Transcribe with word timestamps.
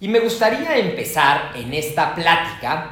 Y 0.00 0.08
me 0.08 0.20
gustaría 0.20 0.76
empezar 0.76 1.52
en 1.56 1.74
esta 1.74 2.14
plática 2.14 2.90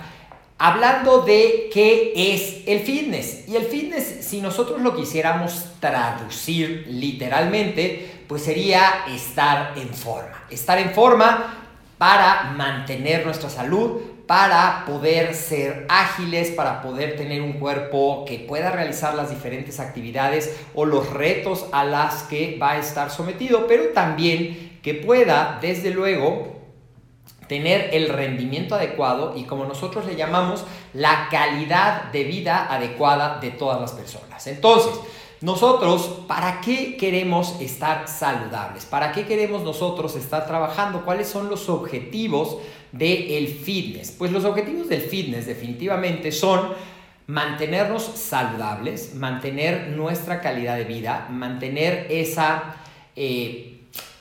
hablando 0.58 1.20
de 1.20 1.70
qué 1.72 2.12
es 2.16 2.62
el 2.66 2.80
fitness. 2.80 3.48
Y 3.48 3.54
el 3.54 3.66
fitness, 3.66 4.24
si 4.26 4.40
nosotros 4.40 4.80
lo 4.80 4.96
quisiéramos 4.96 5.66
traducir 5.78 6.86
literalmente, 6.88 8.24
pues 8.26 8.42
sería 8.42 9.04
estar 9.08 9.74
en 9.76 9.88
forma. 9.88 10.46
Estar 10.50 10.78
en 10.78 10.90
forma 10.90 11.54
para 11.96 12.52
mantener 12.56 13.24
nuestra 13.24 13.50
salud, 13.50 14.00
para 14.26 14.84
poder 14.84 15.34
ser 15.34 15.86
ágiles, 15.88 16.50
para 16.50 16.82
poder 16.82 17.16
tener 17.16 17.40
un 17.40 17.54
cuerpo 17.54 18.24
que 18.26 18.40
pueda 18.40 18.72
realizar 18.72 19.14
las 19.14 19.30
diferentes 19.30 19.78
actividades 19.78 20.56
o 20.74 20.84
los 20.84 21.10
retos 21.10 21.66
a 21.70 21.84
las 21.84 22.24
que 22.24 22.58
va 22.60 22.72
a 22.72 22.78
estar 22.78 23.12
sometido, 23.12 23.68
pero 23.68 23.90
también 23.94 24.80
que 24.82 24.94
pueda, 24.94 25.58
desde 25.62 25.90
luego, 25.90 26.55
tener 27.48 27.90
el 27.92 28.08
rendimiento 28.08 28.74
adecuado 28.74 29.34
y 29.36 29.44
como 29.44 29.64
nosotros 29.64 30.06
le 30.06 30.16
llamamos 30.16 30.64
la 30.92 31.28
calidad 31.30 32.10
de 32.12 32.24
vida 32.24 32.66
adecuada 32.72 33.38
de 33.40 33.50
todas 33.50 33.80
las 33.80 33.92
personas. 33.92 34.46
Entonces, 34.46 34.92
nosotros, 35.42 36.22
¿para 36.26 36.60
qué 36.60 36.96
queremos 36.96 37.60
estar 37.60 38.08
saludables? 38.08 38.86
¿Para 38.86 39.12
qué 39.12 39.26
queremos 39.26 39.62
nosotros 39.62 40.16
estar 40.16 40.46
trabajando? 40.46 41.04
¿Cuáles 41.04 41.28
son 41.28 41.50
los 41.50 41.68
objetivos 41.68 42.58
del 42.92 43.48
fitness? 43.48 44.12
Pues 44.12 44.32
los 44.32 44.44
objetivos 44.44 44.88
del 44.88 45.02
fitness 45.02 45.46
definitivamente 45.46 46.32
son 46.32 46.72
mantenernos 47.26 48.02
saludables, 48.02 49.14
mantener 49.14 49.88
nuestra 49.88 50.40
calidad 50.40 50.76
de 50.76 50.84
vida, 50.84 51.28
mantener 51.30 52.06
esa... 52.10 52.76
Eh, 53.14 53.75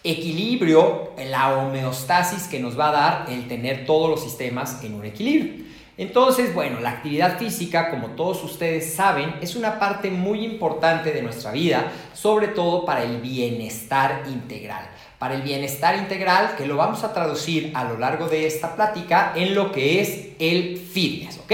equilibrio, 0.05 1.11
la 1.17 1.57
homeostasis 1.57 2.47
que 2.47 2.59
nos 2.59 2.79
va 2.79 2.89
a 2.89 2.91
dar 2.91 3.25
el 3.29 3.47
tener 3.47 3.85
todos 3.85 4.09
los 4.09 4.23
sistemas 4.23 4.83
en 4.83 4.93
un 4.93 5.05
equilibrio. 5.05 5.65
Entonces, 5.97 6.53
bueno, 6.53 6.81
la 6.81 6.91
actividad 6.91 7.39
física, 7.39 7.89
como 7.89 8.09
todos 8.09 8.43
ustedes 8.43 8.93
saben, 8.93 9.35
es 9.41 9.55
una 9.55 9.79
parte 9.79 10.11
muy 10.11 10.43
importante 10.43 11.11
de 11.11 11.21
nuestra 11.21 11.51
vida, 11.51 11.91
sobre 12.13 12.49
todo 12.49 12.85
para 12.85 13.03
el 13.03 13.21
bienestar 13.21 14.23
integral. 14.27 14.89
Para 15.17 15.35
el 15.35 15.41
bienestar 15.41 15.95
integral, 15.95 16.55
que 16.57 16.65
lo 16.65 16.75
vamos 16.75 17.05
a 17.05 17.13
traducir 17.13 17.71
a 17.73 17.85
lo 17.85 17.97
largo 17.97 18.27
de 18.27 18.45
esta 18.45 18.75
plática 18.75 19.31
en 19.35 19.55
lo 19.55 19.71
que 19.71 20.01
es 20.01 20.27
el 20.37 20.77
fitness, 20.77 21.39
¿ok? 21.39 21.53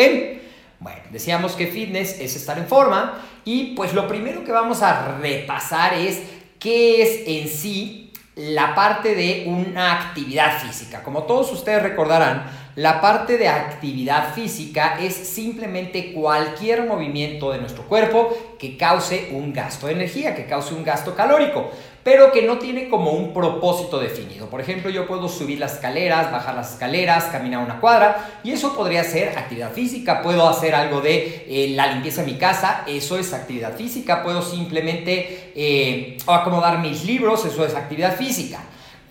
Bueno, 0.80 1.02
decíamos 1.12 1.54
que 1.54 1.68
fitness 1.68 2.20
es 2.20 2.36
estar 2.36 2.58
en 2.58 2.66
forma 2.66 3.22
y 3.46 3.76
pues 3.76 3.94
lo 3.94 4.08
primero 4.08 4.44
que 4.44 4.52
vamos 4.52 4.82
a 4.82 5.20
repasar 5.20 5.94
es 5.94 6.20
qué 6.58 7.04
es 7.04 7.28
en 7.28 7.48
sí 7.48 8.01
la 8.36 8.74
parte 8.74 9.14
de 9.14 9.46
una 9.48 9.94
actividad 9.94 10.60
física. 10.60 11.04
Como 11.04 11.24
todos 11.24 11.52
ustedes 11.52 11.84
recordarán, 11.84 12.50
la 12.76 13.02
parte 13.02 13.38
de 13.38 13.50
actividad 13.50 14.34
física 14.34 14.98
es 15.02 15.14
simplemente 15.14 16.14
cualquier 16.14 16.86
movimiento 16.86 17.52
de 17.52 17.60
nuestro 17.60 17.84
cuerpo 17.84 18.56
que 18.58 18.78
cause 18.78 19.30
un 19.34 19.52
gasto 19.52 19.88
de 19.88 19.94
energía, 19.94 20.34
que 20.34 20.46
cause 20.46 20.74
un 20.74 20.86
gasto 20.86 21.14
calórico 21.14 21.72
pero 22.04 22.32
que 22.32 22.42
no 22.42 22.58
tiene 22.58 22.90
como 22.90 23.12
un 23.12 23.34
propósito 23.34 24.00
definido. 24.00 24.48
Por 24.48 24.62
ejemplo, 24.62 24.90
yo 24.90 25.08
puedo 25.08 25.30
subir 25.30 25.60
las 25.60 25.76
escaleras, 25.76 26.32
bajar 26.32 26.56
las 26.56 26.74
escaleras, 26.74 27.26
caminar 27.26 27.64
una 27.64 27.80
cuadra, 27.80 28.40
y 28.44 28.52
eso 28.52 28.76
podría 28.76 29.04
ser 29.04 29.38
actividad 29.38 29.72
física. 29.72 30.22
Puedo 30.22 30.48
hacer 30.48 30.74
algo 30.74 31.02
de 31.02 31.46
eh, 31.48 31.74
la 31.76 31.88
limpieza 31.88 32.24
de 32.24 32.32
mi 32.32 32.38
casa, 32.38 32.84
eso 32.88 33.18
es 33.18 33.34
actividad 33.34 33.76
física. 33.76 34.24
Puedo 34.24 34.42
simplemente 34.42 35.52
eh, 35.56 36.18
acomodar 36.28 36.80
mis 36.80 37.06
libros, 37.06 37.46
eso 37.46 37.66
es 37.66 37.76
actividad 37.76 38.16
física. 38.16 38.62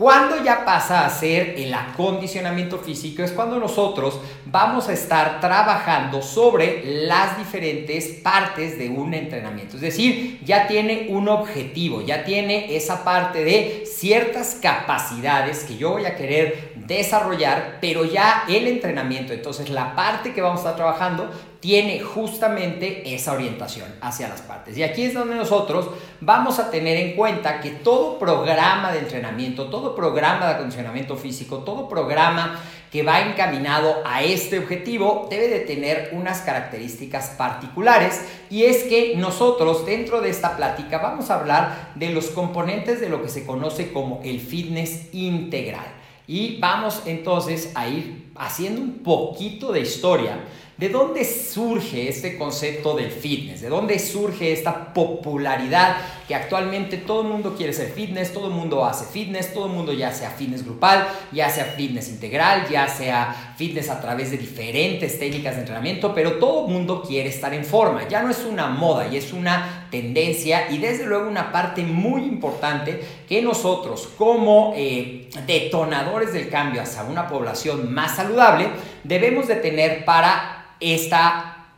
Cuando 0.00 0.42
ya 0.42 0.64
pasa 0.64 1.04
a 1.04 1.10
ser 1.10 1.56
el 1.58 1.74
acondicionamiento 1.74 2.78
físico 2.78 3.22
es 3.22 3.32
cuando 3.32 3.58
nosotros 3.58 4.18
vamos 4.46 4.88
a 4.88 4.94
estar 4.94 5.40
trabajando 5.40 6.22
sobre 6.22 7.04
las 7.04 7.36
diferentes 7.36 8.06
partes 8.22 8.78
de 8.78 8.88
un 8.88 9.12
entrenamiento. 9.12 9.74
Es 9.76 9.82
decir, 9.82 10.40
ya 10.42 10.66
tiene 10.66 11.08
un 11.10 11.28
objetivo, 11.28 12.00
ya 12.00 12.24
tiene 12.24 12.74
esa 12.74 13.04
parte 13.04 13.44
de 13.44 13.84
ciertas 13.84 14.54
capacidades 14.62 15.64
que 15.64 15.76
yo 15.76 15.90
voy 15.90 16.06
a 16.06 16.16
querer 16.16 16.72
desarrollar, 16.76 17.76
pero 17.82 18.06
ya 18.06 18.44
el 18.48 18.68
entrenamiento, 18.68 19.34
entonces 19.34 19.68
la 19.68 19.94
parte 19.94 20.32
que 20.32 20.40
vamos 20.40 20.60
a 20.60 20.70
estar 20.70 20.76
trabajando 20.76 21.30
tiene 21.60 22.00
justamente 22.00 23.14
esa 23.14 23.32
orientación 23.32 23.86
hacia 24.00 24.28
las 24.28 24.40
partes. 24.40 24.76
Y 24.78 24.82
aquí 24.82 25.02
es 25.04 25.14
donde 25.14 25.34
nosotros 25.34 25.90
vamos 26.20 26.58
a 26.58 26.70
tener 26.70 26.96
en 26.96 27.14
cuenta 27.14 27.60
que 27.60 27.70
todo 27.70 28.18
programa 28.18 28.92
de 28.92 29.00
entrenamiento, 29.00 29.66
todo 29.66 29.94
programa 29.94 30.46
de 30.46 30.54
acondicionamiento 30.54 31.16
físico, 31.16 31.58
todo 31.58 31.88
programa 31.88 32.58
que 32.90 33.02
va 33.02 33.20
encaminado 33.20 34.02
a 34.04 34.22
este 34.22 34.58
objetivo 34.58 35.28
debe 35.30 35.48
de 35.48 35.60
tener 35.60 36.10
unas 36.12 36.40
características 36.40 37.30
particulares 37.30 38.20
y 38.48 38.64
es 38.64 38.84
que 38.84 39.14
nosotros 39.16 39.86
dentro 39.86 40.20
de 40.20 40.30
esta 40.30 40.56
plática 40.56 40.98
vamos 40.98 41.30
a 41.30 41.38
hablar 41.38 41.92
de 41.94 42.08
los 42.08 42.26
componentes 42.28 43.00
de 43.00 43.08
lo 43.08 43.22
que 43.22 43.28
se 43.28 43.46
conoce 43.46 43.92
como 43.92 44.20
el 44.24 44.40
fitness 44.40 45.08
integral. 45.12 45.86
Y 46.26 46.58
vamos 46.58 47.02
entonces 47.06 47.72
a 47.74 47.88
ir 47.88 48.30
haciendo 48.36 48.80
un 48.80 48.98
poquito 49.02 49.72
de 49.72 49.80
historia 49.80 50.38
¿De 50.80 50.88
dónde 50.88 51.26
surge 51.26 52.08
este 52.08 52.38
concepto 52.38 52.96
del 52.96 53.10
fitness? 53.10 53.60
¿De 53.60 53.68
dónde 53.68 53.98
surge 53.98 54.50
esta 54.50 54.94
popularidad 54.94 55.98
que 56.26 56.34
actualmente 56.34 56.96
todo 56.96 57.20
el 57.20 57.28
mundo 57.28 57.54
quiere 57.54 57.74
ser 57.74 57.90
fitness, 57.90 58.32
todo 58.32 58.46
el 58.46 58.54
mundo 58.54 58.82
hace 58.86 59.04
fitness, 59.04 59.52
todo 59.52 59.66
el 59.66 59.72
mundo 59.72 59.92
ya 59.92 60.10
sea 60.10 60.30
fitness 60.30 60.64
grupal, 60.64 61.06
ya 61.32 61.50
sea 61.50 61.66
fitness 61.66 62.08
integral, 62.08 62.66
ya 62.70 62.88
sea 62.88 63.54
fitness 63.58 63.90
a 63.90 64.00
través 64.00 64.30
de 64.30 64.38
diferentes 64.38 65.18
técnicas 65.18 65.56
de 65.56 65.60
entrenamiento, 65.60 66.14
pero 66.14 66.38
todo 66.38 66.66
el 66.66 66.72
mundo 66.72 67.02
quiere 67.06 67.28
estar 67.28 67.52
en 67.52 67.66
forma. 67.66 68.08
Ya 68.08 68.22
no 68.22 68.30
es 68.30 68.42
una 68.46 68.68
moda 68.68 69.06
y 69.06 69.18
es 69.18 69.34
una 69.34 69.86
tendencia 69.90 70.70
y 70.70 70.78
desde 70.78 71.04
luego 71.04 71.28
una 71.28 71.52
parte 71.52 71.82
muy 71.82 72.22
importante 72.22 73.04
que 73.28 73.42
nosotros 73.42 74.08
como 74.16 74.72
eh, 74.74 75.28
detonadores 75.46 76.32
del 76.32 76.48
cambio 76.48 76.80
hacia 76.80 77.02
una 77.02 77.28
población 77.28 77.92
más 77.92 78.16
saludable 78.16 78.70
debemos 79.04 79.46
de 79.46 79.56
tener 79.56 80.06
para 80.06 80.59
esta 80.80 81.68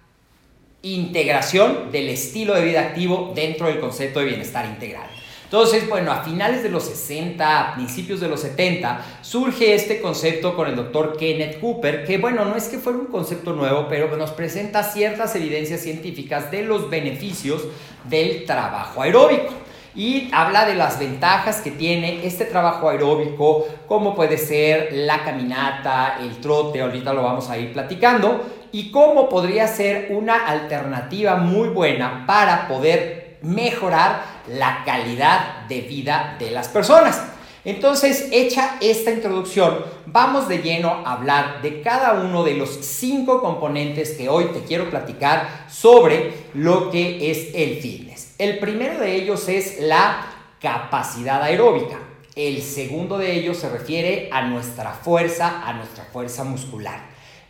integración 0.83 1.93
del 1.93 2.09
estilo 2.09 2.55
de 2.55 2.65
vida 2.65 2.81
activo 2.81 3.33
dentro 3.35 3.67
del 3.67 3.81
concepto 3.81 4.21
de 4.21 4.27
bienestar 4.27 4.67
integral. 4.67 5.09
Entonces, 5.45 5.87
bueno, 5.87 6.11
a 6.13 6.23
finales 6.23 6.63
de 6.63 6.71
los 6.71 6.85
60, 6.85 7.61
a 7.61 7.75
principios 7.75 8.21
de 8.21 8.29
los 8.29 8.41
70, 8.41 9.19
surge 9.21 9.75
este 9.75 10.01
concepto 10.01 10.57
con 10.57 10.67
el 10.67 10.77
doctor 10.77 11.15
Kenneth 11.19 11.61
Cooper, 11.61 12.07
que 12.07 12.17
bueno, 12.17 12.47
no 12.47 12.57
es 12.57 12.69
que 12.69 12.79
fuera 12.79 12.99
un 12.99 13.07
concepto 13.07 13.53
nuevo, 13.53 13.87
pero 13.87 14.17
nos 14.17 14.31
presenta 14.31 14.83
ciertas 14.83 15.37
evidencias 15.37 15.83
científicas 15.83 16.51
de 16.51 16.63
los 16.63 16.89
beneficios 16.89 17.65
del 18.09 18.47
trabajo 18.47 19.03
aeróbico 19.03 19.62
y 19.95 20.31
habla 20.33 20.65
de 20.65 20.75
las 20.75 20.99
ventajas 20.99 21.61
que 21.61 21.71
tiene 21.71 22.27
este 22.27 22.45
trabajo 22.45 22.89
aeróbico, 22.89 23.67
como 23.87 24.15
puede 24.15 24.39
ser 24.39 24.91
la 24.93 25.23
caminata, 25.25 26.19
el 26.21 26.41
trote, 26.41 26.81
ahorita 26.81 27.13
lo 27.13 27.23
vamos 27.23 27.51
a 27.51 27.59
ir 27.59 27.73
platicando, 27.73 28.45
y 28.73 28.91
cómo 28.91 29.29
podría 29.29 29.69
ser 29.69 30.09
una 30.11 30.47
alternativa 30.47 31.37
muy 31.37 31.69
buena 31.69 32.25
para 32.27 32.69
poder 32.69 33.39
mejorar 33.43 34.23
la 34.49 34.83
calidad 34.85 35.67
de 35.69 35.83
vida 35.83 36.37
de 36.39 36.51
las 36.51 36.69
personas. 36.69 37.23
Entonces, 37.65 38.29
hecha 38.33 38.77
esta 38.81 39.13
introducción, 39.13 39.85
vamos 40.07 40.49
de 40.49 40.59
lleno 40.59 41.03
a 41.05 41.13
hablar 41.13 41.63
de 41.63 41.81
cada 41.81 42.15
uno 42.15 42.43
de 42.43 42.55
los 42.55 42.71
cinco 42.71 43.41
componentes 43.41 44.13
que 44.13 44.29
hoy 44.29 44.47
te 44.47 44.63
quiero 44.63 44.91
platicar 44.91 45.67
sobre 45.71 46.33
lo 46.55 46.91
que 46.91 47.31
es 47.31 47.55
el 47.55 47.77
fitness. 47.77 48.12
El 48.43 48.59
primero 48.59 48.99
de 48.99 49.15
ellos 49.15 49.49
es 49.49 49.79
la 49.79 50.27
capacidad 50.61 51.41
aeróbica. 51.41 52.01
El 52.35 52.61
segundo 52.61 53.17
de 53.17 53.35
ellos 53.37 53.59
se 53.59 53.71
refiere 53.71 54.31
a 54.33 54.43
nuestra 54.43 54.91
fuerza, 54.91 55.63
a 55.65 55.73
nuestra 55.75 56.03
fuerza 56.07 56.43
muscular. 56.43 57.05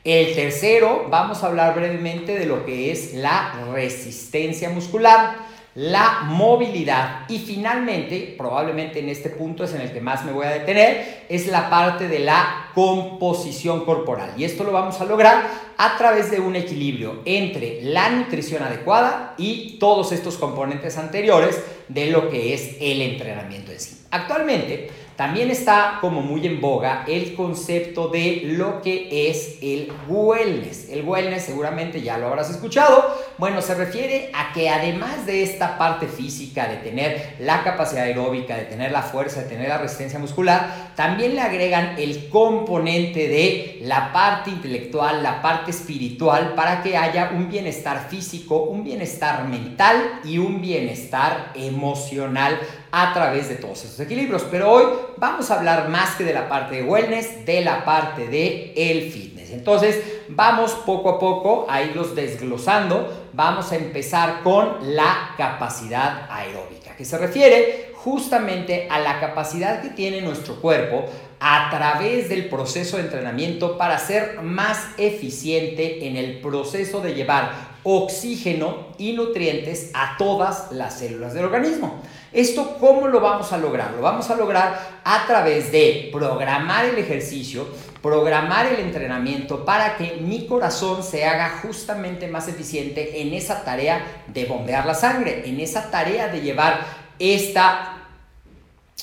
El 0.05 0.35
tercero, 0.35 1.07
vamos 1.09 1.43
a 1.43 1.47
hablar 1.47 1.75
brevemente 1.75 2.39
de 2.39 2.45
lo 2.45 2.67
que 2.67 2.93
es 2.93 3.15
la 3.15 3.55
resistencia 3.73 4.69
muscular 4.69 5.37
la 5.75 6.25
movilidad 6.27 7.21
y 7.29 7.39
finalmente, 7.39 8.35
probablemente 8.37 9.01
en 9.01 9.09
este 9.09 9.31
punto 9.31 9.65
es 9.65 9.75
en 9.75 9.81
el 9.81 9.93
que 9.93 10.01
más 10.01 10.25
me 10.25 10.33
voy 10.33 10.47
a 10.47 10.51
detener, 10.51 11.25
es 11.29 11.47
la 11.47 11.71
parte 11.71 12.09
de 12.09 12.19
la 12.19 12.71
composición 12.75 13.85
corporal. 13.85 14.33
Y 14.37 14.45
esto 14.45 14.65
lo 14.65 14.73
vamos 14.73 15.01
a 15.01 15.07
lograr 15.07 15.45
a 15.79 15.97
través 15.97 16.31
de 16.31 16.41
un 16.41 16.57
equilibrio 16.57 17.23
entre 17.25 17.81
la 17.83 18.11
nutrición 18.11 18.63
adecuada 18.63 19.35
y 19.39 19.79
todos 19.79 20.13
estos 20.13 20.37
componentes 20.37 20.99
anteriores 20.99 21.63
de 21.89 22.11
lo 22.11 22.29
que 22.29 22.53
es 22.53 22.77
el 22.81 23.01
entrenamiento 23.01 23.73
en 23.73 23.81
sí. 23.81 23.99
Actualmente, 24.11 24.91
también 25.23 25.53
está 25.53 25.99
como 26.01 26.21
muy 26.21 26.45
en 26.49 26.61
boga 26.61 27.05
el 27.07 27.35
concepto 27.35 28.09
de 28.09 28.43
lo 28.45 28.83
que 28.83 29.31
es 29.31 29.59
el 29.63 29.93
wellness. 30.09 30.89
El 30.91 31.05
wellness 31.05 31.45
seguramente 31.45 32.03
ya 32.03 32.19
lo 32.19 32.27
habrás 32.27 32.51
escuchado. 32.51 33.17
Bueno, 33.39 33.63
se 33.63 33.77
refiere 33.77 34.33
a 34.35 34.53
que 34.53 34.69
además 34.69 35.25
de 35.25 35.45
esta 35.45 35.79
parte 35.79 36.09
física, 36.09 36.67
de 36.67 36.79
tener 36.79 37.37
la 37.39 37.63
capacidad 37.63 38.03
aeróbica, 38.03 38.57
de 38.57 38.65
tener 38.65 38.91
la 38.91 39.03
fuerza, 39.03 39.43
de 39.43 39.49
tener 39.49 39.69
la 39.69 39.79
resistencia 39.79 40.19
muscular, 40.19 40.91
también 40.97 41.37
le 41.37 41.41
agregan 41.41 41.95
el 41.99 42.29
componente 42.29 43.29
de 43.29 43.79
la 43.83 44.13
parte 44.13 44.51
intelectual, 44.51 45.23
la 45.23 45.41
parte 45.41 45.71
espiritual, 45.71 46.55
para 46.57 46.83
que 46.83 46.97
haya 46.97 47.31
un 47.33 47.49
bienestar 47.49 48.09
físico, 48.09 48.65
un 48.65 48.83
bienestar 48.83 49.47
mental 49.47 50.21
y 50.25 50.39
un 50.39 50.61
bienestar 50.61 51.53
emocional 51.55 52.59
a 52.93 53.15
través 53.15 53.49
de 53.49 53.57
todos 53.57 53.85
esos 53.85 53.99
equilibrios. 53.99 54.45
Pero 54.51 54.71
hoy 54.71 54.85
vamos 55.17 55.51
a 55.51 55.59
hablar 55.59 55.89
más 55.89 56.15
que 56.15 56.25
de 56.25 56.35
la 56.35 56.49
parte 56.49 56.77
de 56.77 56.83
wellness, 56.83 57.45
de 57.45 57.63
la 57.63 57.85
parte 57.85 58.29
de 58.29 58.75
el 58.77 59.11
fitness. 59.11 59.51
Entonces, 59.51 59.99
vamos 60.29 60.73
poco 60.87 61.09
a 61.09 61.19
poco 61.19 61.67
a 61.69 61.83
irlos 61.83 62.15
desglosando. 62.15 63.31
Vamos 63.33 63.73
a 63.73 63.77
empezar 63.77 64.43
con 64.43 64.95
la 64.95 65.35
capacidad 65.39 66.29
aeróbica, 66.31 66.95
que 66.95 67.07
se 67.07 67.17
refiere 67.17 67.93
justamente 67.95 68.89
a 68.91 68.99
la 68.99 69.21
capacidad 69.21 69.81
que 69.81 69.89
tiene 69.89 70.21
nuestro 70.21 70.57
cuerpo 70.61 71.07
a 71.41 71.71
través 71.71 72.29
del 72.29 72.49
proceso 72.49 72.99
de 72.99 73.05
entrenamiento 73.05 73.79
para 73.79 73.99
ser 73.99 74.43
más 74.43 74.79
eficiente 74.99 76.07
en 76.07 76.17
el 76.17 76.41
proceso 76.41 77.01
de 77.01 77.15
llevar 77.15 77.73
oxígeno 77.85 78.89
y 78.99 79.13
nutrientes 79.13 79.91
a 79.95 80.17
todas 80.19 80.71
las 80.73 80.99
células 80.99 81.35
del 81.35 81.47
organismo. 81.47 82.03
¿Esto 82.33 82.79
cómo 82.81 83.09
lo 83.09 83.21
vamos 83.21 83.53
a 83.53 83.59
lograr? 83.59 83.93
Lo 83.93 84.01
vamos 84.01 84.31
a 84.31 84.37
lograr 84.37 85.01
a 85.05 85.27
través 85.27 85.71
de 85.71 86.09
programar 86.11 86.87
el 86.87 86.97
ejercicio, 86.97 87.69
programar 88.01 88.67
el 88.67 88.81
entrenamiento 88.81 89.67
para 89.67 89.99
que 89.99 90.17
mi 90.21 90.47
corazón 90.47 91.03
se 91.03 91.27
haga 91.27 91.61
justamente 91.63 92.29
más 92.29 92.49
eficiente 92.49 93.21
en 93.21 93.35
esa 93.35 93.65
tarea 93.65 94.25
de 94.29 94.47
bombear 94.47 94.87
la 94.87 94.95
sangre, 94.95 95.43
en 95.45 95.61
esa 95.61 95.91
tarea 95.91 96.29
de 96.29 96.41
llevar 96.41 96.87
esta 97.19 97.99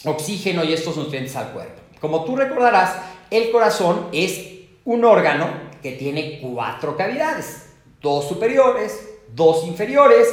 oxígeno 0.05 0.63
y 0.63 0.73
estos 0.73 0.97
nutrientes 0.97 1.35
al 1.35 1.51
cuerpo. 1.51 1.81
Como 2.01 2.23
tú 2.25 2.35
recordarás, 2.35 2.95
el 3.29 3.51
corazón 3.51 4.07
es 4.11 4.39
un 4.85 5.05
órgano 5.05 5.49
que 5.83 5.91
tiene 5.91 6.39
cuatro 6.41 6.97
cavidades, 6.97 7.73
dos 8.01 8.27
superiores, 8.27 9.07
dos 9.35 9.65
inferiores. 9.65 10.27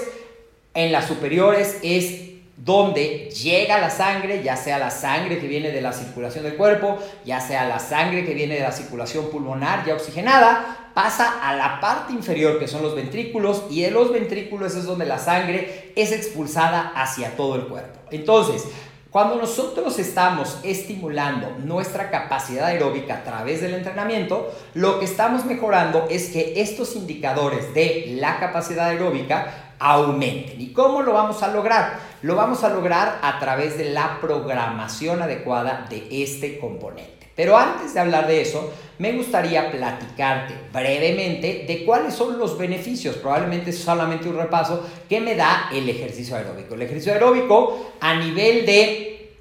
En 0.72 0.92
las 0.92 1.06
superiores 1.06 1.78
es 1.82 2.35
donde 2.56 3.28
llega 3.30 3.78
la 3.78 3.90
sangre, 3.90 4.42
ya 4.42 4.56
sea 4.56 4.78
la 4.78 4.90
sangre 4.90 5.38
que 5.38 5.46
viene 5.46 5.70
de 5.70 5.82
la 5.82 5.92
circulación 5.92 6.44
del 6.44 6.56
cuerpo, 6.56 6.98
ya 7.24 7.40
sea 7.40 7.68
la 7.68 7.78
sangre 7.78 8.24
que 8.24 8.32
viene 8.32 8.54
de 8.54 8.62
la 8.62 8.72
circulación 8.72 9.30
pulmonar 9.30 9.84
ya 9.84 9.94
oxigenada, 9.94 10.90
pasa 10.94 11.46
a 11.46 11.54
la 11.54 11.80
parte 11.80 12.14
inferior 12.14 12.58
que 12.58 12.66
son 12.66 12.82
los 12.82 12.94
ventrículos 12.94 13.64
y 13.70 13.84
en 13.84 13.92
los 13.92 14.10
ventrículos 14.10 14.74
es 14.74 14.84
donde 14.84 15.04
la 15.04 15.18
sangre 15.18 15.92
es 15.94 16.12
expulsada 16.12 16.92
hacia 16.94 17.36
todo 17.36 17.56
el 17.56 17.66
cuerpo. 17.66 17.98
Entonces, 18.10 18.64
cuando 19.10 19.36
nosotros 19.36 19.98
estamos 19.98 20.58
estimulando 20.62 21.56
nuestra 21.64 22.10
capacidad 22.10 22.66
aeróbica 22.66 23.14
a 23.14 23.24
través 23.24 23.60
del 23.60 23.74
entrenamiento, 23.74 24.52
lo 24.74 24.98
que 24.98 25.04
estamos 25.04 25.44
mejorando 25.44 26.06
es 26.10 26.30
que 26.30 26.60
estos 26.60 26.96
indicadores 26.96 27.72
de 27.72 28.14
la 28.18 28.38
capacidad 28.38 28.88
aeróbica 28.88 29.65
aumenten. 29.78 30.61
¿Y 30.61 30.73
cómo 30.73 31.02
lo 31.02 31.12
vamos 31.12 31.43
a 31.43 31.49
lograr? 31.49 31.99
Lo 32.23 32.35
vamos 32.35 32.64
a 32.64 32.71
lograr 32.71 33.18
a 33.23 33.38
través 33.38 33.78
de 33.78 33.90
la 33.90 34.18
programación 34.21 35.23
adecuada 35.23 35.87
de 35.88 36.06
este 36.23 36.59
componente. 36.59 37.16
Pero 37.37 37.59
antes 37.59 37.92
de 37.92 38.00
hablar 38.00 38.26
de 38.26 38.40
eso, 38.40 38.73
me 38.99 39.12
gustaría 39.12 39.71
platicarte 39.71 40.54
brevemente 40.73 41.64
de 41.68 41.85
cuáles 41.85 42.14
son 42.14 42.38
los 42.38 42.56
beneficios, 42.56 43.16
probablemente 43.16 43.71
es 43.71 43.78
solamente 43.78 44.26
un 44.26 44.38
repaso, 44.38 44.88
que 45.06 45.21
me 45.21 45.35
da 45.35 45.68
el 45.71 45.87
ejercicio 45.88 46.35
aeróbico. 46.35 46.75
El 46.75 46.83
ejercicio 46.83 47.12
aeróbico 47.12 47.92
a 48.00 48.14
nivel 48.14 48.64
de 48.64 49.35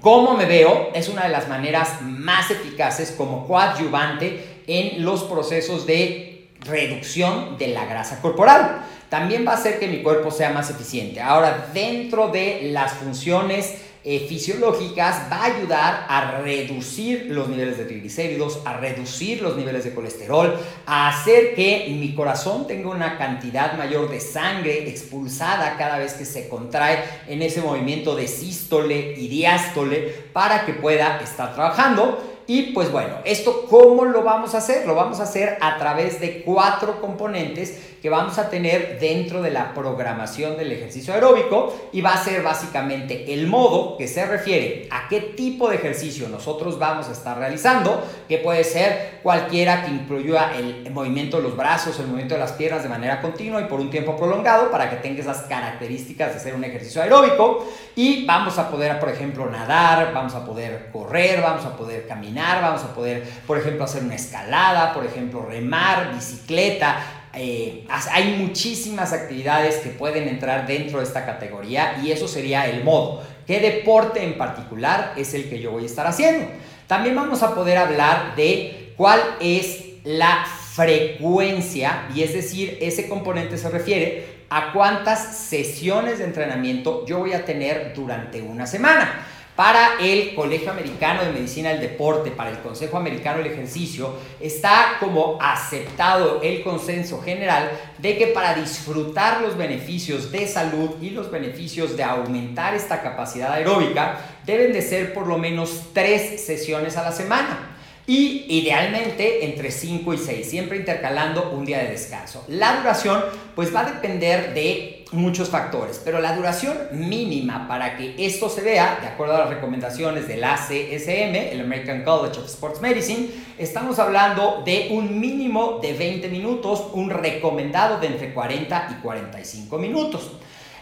cómo 0.00 0.34
me 0.34 0.46
veo 0.46 0.90
es 0.94 1.10
una 1.10 1.24
de 1.24 1.28
las 1.28 1.46
maneras 1.46 2.00
más 2.02 2.50
eficaces 2.50 3.12
como 3.12 3.46
coadyuvante 3.46 4.62
en 4.66 5.04
los 5.04 5.24
procesos 5.24 5.86
de 5.86 6.29
reducción 6.60 7.56
de 7.58 7.68
la 7.68 7.84
grasa 7.86 8.20
corporal 8.20 8.84
también 9.08 9.44
va 9.46 9.52
a 9.52 9.56
hacer 9.56 9.78
que 9.78 9.88
mi 9.88 10.02
cuerpo 10.02 10.30
sea 10.30 10.50
más 10.50 10.70
eficiente. 10.70 11.20
Ahora, 11.20 11.68
dentro 11.74 12.28
de 12.28 12.70
las 12.72 12.92
funciones 12.92 13.74
eh, 14.02 14.24
fisiológicas 14.26 15.30
va 15.30 15.42
a 15.42 15.44
ayudar 15.44 16.06
a 16.08 16.40
reducir 16.40 17.26
los 17.28 17.48
niveles 17.50 17.76
de 17.76 17.84
triglicéridos, 17.84 18.60
a 18.64 18.78
reducir 18.78 19.42
los 19.42 19.56
niveles 19.56 19.84
de 19.84 19.92
colesterol, 19.92 20.58
a 20.86 21.08
hacer 21.08 21.54
que 21.54 21.86
mi 21.90 22.14
corazón 22.14 22.66
tenga 22.66 22.88
una 22.88 23.18
cantidad 23.18 23.76
mayor 23.76 24.08
de 24.08 24.20
sangre 24.20 24.88
expulsada 24.88 25.76
cada 25.76 25.98
vez 25.98 26.14
que 26.14 26.24
se 26.24 26.48
contrae 26.48 27.04
en 27.26 27.42
ese 27.42 27.60
movimiento 27.60 28.14
de 28.14 28.26
sístole 28.26 29.16
y 29.18 29.28
diástole 29.28 30.14
para 30.32 30.64
que 30.64 30.72
pueda 30.72 31.20
estar 31.20 31.52
trabajando. 31.52 32.29
Y 32.46 32.72
pues 32.72 32.90
bueno, 32.90 33.16
¿esto 33.24 33.66
cómo 33.68 34.04
lo 34.04 34.22
vamos 34.22 34.54
a 34.54 34.58
hacer? 34.58 34.86
Lo 34.86 34.94
vamos 34.94 35.20
a 35.20 35.24
hacer 35.24 35.58
a 35.60 35.78
través 35.78 36.20
de 36.20 36.42
cuatro 36.42 37.00
componentes 37.00 37.89
que 38.00 38.10
vamos 38.10 38.38
a 38.38 38.48
tener 38.48 38.98
dentro 38.98 39.42
de 39.42 39.50
la 39.50 39.74
programación 39.74 40.56
del 40.56 40.72
ejercicio 40.72 41.12
aeróbico 41.14 41.90
y 41.92 42.00
va 42.00 42.14
a 42.14 42.24
ser 42.24 42.42
básicamente 42.42 43.32
el 43.32 43.46
modo 43.46 43.96
que 43.96 44.08
se 44.08 44.24
refiere 44.26 44.88
a 44.90 45.08
qué 45.08 45.20
tipo 45.20 45.68
de 45.68 45.76
ejercicio 45.76 46.28
nosotros 46.28 46.78
vamos 46.78 47.08
a 47.08 47.12
estar 47.12 47.38
realizando, 47.38 48.02
que 48.28 48.38
puede 48.38 48.64
ser 48.64 49.20
cualquiera 49.22 49.84
que 49.84 49.90
incluya 49.90 50.52
el 50.56 50.90
movimiento 50.90 51.36
de 51.38 51.42
los 51.44 51.56
brazos, 51.56 51.98
el 51.98 52.06
movimiento 52.06 52.34
de 52.34 52.40
las 52.40 52.52
piernas 52.52 52.82
de 52.82 52.88
manera 52.88 53.20
continua 53.20 53.60
y 53.60 53.64
por 53.64 53.80
un 53.80 53.90
tiempo 53.90 54.16
prolongado 54.16 54.70
para 54.70 54.88
que 54.88 54.96
tenga 54.96 55.20
esas 55.20 55.42
características 55.42 56.34
de 56.34 56.40
ser 56.40 56.54
un 56.54 56.64
ejercicio 56.64 57.02
aeróbico. 57.02 57.66
Y 57.96 58.24
vamos 58.24 58.58
a 58.58 58.70
poder, 58.70 58.98
por 58.98 59.08
ejemplo, 59.08 59.46
nadar, 59.50 60.12
vamos 60.14 60.34
a 60.34 60.44
poder 60.44 60.88
correr, 60.92 61.42
vamos 61.42 61.64
a 61.64 61.76
poder 61.76 62.06
caminar, 62.06 62.62
vamos 62.62 62.82
a 62.82 62.94
poder, 62.94 63.24
por 63.46 63.58
ejemplo, 63.58 63.84
hacer 63.84 64.02
una 64.02 64.14
escalada, 64.14 64.92
por 64.92 65.04
ejemplo, 65.04 65.44
remar, 65.46 66.14
bicicleta, 66.14 67.19
eh, 67.34 67.86
hay 68.10 68.36
muchísimas 68.38 69.12
actividades 69.12 69.76
que 69.76 69.90
pueden 69.90 70.28
entrar 70.28 70.66
dentro 70.66 70.98
de 70.98 71.04
esta 71.04 71.24
categoría 71.24 72.00
y 72.02 72.10
eso 72.10 72.26
sería 72.26 72.68
el 72.68 72.82
modo. 72.82 73.22
¿Qué 73.46 73.60
deporte 73.60 74.22
en 74.22 74.36
particular 74.36 75.14
es 75.16 75.34
el 75.34 75.48
que 75.48 75.60
yo 75.60 75.70
voy 75.70 75.84
a 75.84 75.86
estar 75.86 76.06
haciendo? 76.06 76.46
También 76.86 77.14
vamos 77.14 77.42
a 77.42 77.54
poder 77.54 77.78
hablar 77.78 78.34
de 78.34 78.94
cuál 78.96 79.20
es 79.40 79.84
la 80.04 80.44
frecuencia 80.72 82.08
y 82.14 82.22
es 82.22 82.32
decir, 82.32 82.78
ese 82.80 83.08
componente 83.08 83.56
se 83.58 83.70
refiere 83.70 84.40
a 84.50 84.72
cuántas 84.72 85.36
sesiones 85.36 86.18
de 86.18 86.24
entrenamiento 86.24 87.06
yo 87.06 87.18
voy 87.18 87.32
a 87.32 87.44
tener 87.44 87.92
durante 87.94 88.42
una 88.42 88.66
semana. 88.66 89.24
Para 89.60 89.98
el 90.00 90.34
Colegio 90.34 90.70
Americano 90.70 91.22
de 91.22 91.32
Medicina 91.32 91.68
del 91.68 91.82
Deporte, 91.82 92.30
para 92.30 92.48
el 92.48 92.60
Consejo 92.60 92.96
Americano 92.96 93.42
del 93.42 93.52
Ejercicio, 93.52 94.14
está 94.40 94.96
como 94.98 95.36
aceptado 95.38 96.40
el 96.42 96.62
consenso 96.62 97.20
general 97.20 97.70
de 97.98 98.16
que 98.16 98.28
para 98.28 98.54
disfrutar 98.54 99.42
los 99.42 99.58
beneficios 99.58 100.32
de 100.32 100.46
salud 100.46 100.92
y 101.02 101.10
los 101.10 101.30
beneficios 101.30 101.94
de 101.94 102.04
aumentar 102.04 102.74
esta 102.74 103.02
capacidad 103.02 103.52
aeróbica, 103.52 104.20
deben 104.46 104.72
de 104.72 104.80
ser 104.80 105.12
por 105.12 105.26
lo 105.26 105.36
menos 105.36 105.88
tres 105.92 106.42
sesiones 106.42 106.96
a 106.96 107.02
la 107.02 107.12
semana 107.12 107.76
y 108.06 108.46
idealmente 108.48 109.44
entre 109.44 109.70
5 109.70 110.14
y 110.14 110.16
6, 110.16 110.48
siempre 110.48 110.78
intercalando 110.78 111.50
un 111.50 111.66
día 111.66 111.80
de 111.80 111.90
descanso. 111.90 112.46
La 112.48 112.76
duración 112.78 113.22
pues 113.54 113.74
va 113.74 113.80
a 113.80 113.92
depender 113.92 114.54
de 114.54 114.99
muchos 115.12 115.48
factores, 115.48 116.00
pero 116.04 116.20
la 116.20 116.34
duración 116.34 116.76
mínima 116.92 117.66
para 117.66 117.96
que 117.96 118.14
esto 118.18 118.48
se 118.48 118.62
vea, 118.62 118.98
de 119.00 119.08
acuerdo 119.08 119.34
a 119.34 119.40
las 119.40 119.50
recomendaciones 119.50 120.28
del 120.28 120.44
ACSM, 120.44 121.34
el 121.52 121.60
American 121.60 122.04
College 122.04 122.38
of 122.38 122.46
Sports 122.46 122.80
Medicine, 122.80 123.28
estamos 123.58 123.98
hablando 123.98 124.62
de 124.64 124.88
un 124.90 125.18
mínimo 125.18 125.78
de 125.82 125.94
20 125.94 126.28
minutos, 126.28 126.86
un 126.92 127.10
recomendado 127.10 127.98
de 127.98 128.06
entre 128.06 128.32
40 128.32 128.88
y 128.90 129.02
45 129.02 129.78
minutos. 129.78 130.30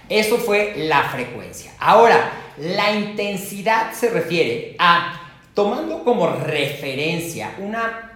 Eso 0.08 0.36
fue 0.36 0.74
la 0.76 1.04
frecuencia. 1.04 1.72
Ahora, 1.78 2.30
la 2.58 2.92
intensidad 2.92 3.92
se 3.92 4.10
refiere 4.10 4.74
a 4.78 5.20
tomando 5.54 6.04
como 6.04 6.28
referencia 6.28 7.54
una 7.58 8.07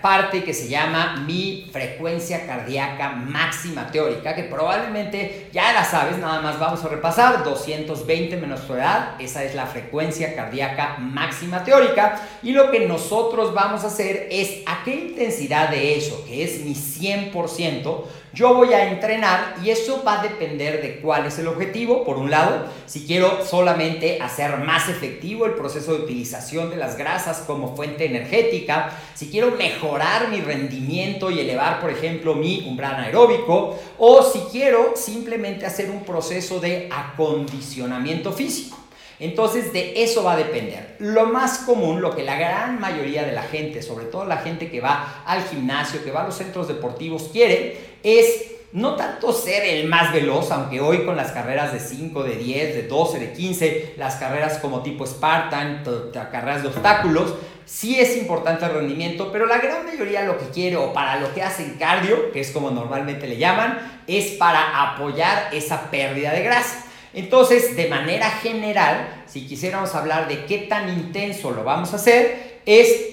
parte 0.00 0.44
que 0.44 0.54
se 0.54 0.68
llama 0.68 1.24
mi 1.26 1.68
frecuencia 1.72 2.46
cardíaca 2.46 3.10
máxima 3.10 3.90
teórica, 3.90 4.34
que 4.34 4.44
probablemente 4.44 5.48
ya 5.52 5.72
la 5.72 5.84
sabes, 5.84 6.18
nada 6.18 6.40
más 6.40 6.58
vamos 6.58 6.84
a 6.84 6.88
repasar, 6.88 7.42
220 7.44 8.36
menos 8.36 8.66
tu 8.66 8.74
edad, 8.74 9.20
esa 9.20 9.42
es 9.44 9.54
la 9.54 9.66
frecuencia 9.66 10.34
cardíaca 10.36 10.98
máxima 10.98 11.64
teórica, 11.64 12.20
y 12.42 12.52
lo 12.52 12.70
que 12.70 12.86
nosotros 12.86 13.54
vamos 13.54 13.84
a 13.84 13.88
hacer 13.88 14.28
es 14.30 14.62
a 14.66 14.84
qué 14.84 14.94
intensidad 14.94 15.70
de 15.70 15.96
eso, 15.96 16.24
que 16.26 16.44
es 16.44 16.60
mi 16.64 16.74
100%, 16.74 18.04
yo 18.34 18.54
voy 18.54 18.72
a 18.72 18.90
entrenar 18.90 19.56
y 19.62 19.68
eso 19.68 20.02
va 20.06 20.20
a 20.20 20.22
depender 20.22 20.80
de 20.80 21.00
cuál 21.00 21.26
es 21.26 21.38
el 21.38 21.48
objetivo. 21.48 22.02
Por 22.04 22.16
un 22.16 22.30
lado, 22.30 22.66
si 22.86 23.04
quiero 23.06 23.44
solamente 23.44 24.20
hacer 24.22 24.56
más 24.58 24.88
efectivo 24.88 25.44
el 25.44 25.52
proceso 25.52 25.92
de 25.92 26.04
utilización 26.04 26.70
de 26.70 26.76
las 26.76 26.96
grasas 26.96 27.44
como 27.46 27.76
fuente 27.76 28.06
energética, 28.06 28.90
si 29.14 29.28
quiero 29.28 29.50
mejorar 29.50 30.28
mi 30.28 30.40
rendimiento 30.40 31.30
y 31.30 31.40
elevar, 31.40 31.80
por 31.80 31.90
ejemplo, 31.90 32.34
mi 32.34 32.66
umbral 32.66 32.96
aeróbico, 32.96 33.78
o 33.98 34.22
si 34.22 34.38
quiero 34.50 34.92
simplemente 34.96 35.66
hacer 35.66 35.90
un 35.90 36.02
proceso 36.02 36.58
de 36.58 36.88
acondicionamiento 36.90 38.32
físico. 38.32 38.78
Entonces 39.22 39.72
de 39.72 40.02
eso 40.02 40.24
va 40.24 40.32
a 40.32 40.36
depender. 40.36 40.96
Lo 40.98 41.26
más 41.26 41.58
común, 41.58 42.00
lo 42.00 42.16
que 42.16 42.24
la 42.24 42.36
gran 42.36 42.80
mayoría 42.80 43.22
de 43.22 43.30
la 43.30 43.44
gente, 43.44 43.80
sobre 43.80 44.06
todo 44.06 44.24
la 44.24 44.38
gente 44.38 44.68
que 44.68 44.80
va 44.80 45.22
al 45.24 45.44
gimnasio, 45.44 46.02
que 46.02 46.10
va 46.10 46.22
a 46.22 46.26
los 46.26 46.34
centros 46.34 46.66
deportivos, 46.66 47.28
quiere 47.30 47.91
es 48.02 48.52
no 48.72 48.96
tanto 48.96 49.32
ser 49.32 49.64
el 49.64 49.86
más 49.86 50.12
veloz, 50.12 50.50
aunque 50.50 50.80
hoy 50.80 51.04
con 51.04 51.16
las 51.16 51.32
carreras 51.32 51.72
de 51.72 51.80
5, 51.80 52.22
de 52.22 52.36
10, 52.36 52.74
de 52.74 52.82
12, 52.84 53.18
de 53.18 53.32
15, 53.32 53.94
las 53.98 54.16
carreras 54.16 54.58
como 54.58 54.82
tipo 54.82 55.06
Spartan, 55.06 55.82
carreras 56.30 56.62
de 56.62 56.68
obstáculos, 56.68 57.34
sí 57.66 58.00
es 58.00 58.16
importante 58.16 58.64
el 58.64 58.72
rendimiento, 58.72 59.30
pero 59.30 59.46
la 59.46 59.58
gran 59.58 59.84
mayoría 59.84 60.24
lo 60.24 60.38
que 60.38 60.46
quiere 60.46 60.76
o 60.76 60.92
para 60.92 61.20
lo 61.20 61.34
que 61.34 61.42
hacen 61.42 61.76
cardio, 61.78 62.32
que 62.32 62.40
es 62.40 62.50
como 62.50 62.70
normalmente 62.70 63.26
le 63.26 63.36
llaman, 63.36 64.02
es 64.06 64.32
para 64.32 64.92
apoyar 64.92 65.50
esa 65.52 65.90
pérdida 65.90 66.32
de 66.32 66.42
grasa. 66.42 66.86
Entonces, 67.14 67.76
de 67.76 67.88
manera 67.88 68.30
general, 68.30 69.24
si 69.26 69.46
quisiéramos 69.46 69.94
hablar 69.94 70.28
de 70.28 70.46
qué 70.46 70.58
tan 70.58 70.88
intenso 70.88 71.50
lo 71.50 71.62
vamos 71.62 71.92
a 71.92 71.96
hacer, 71.96 72.60
es 72.64 73.11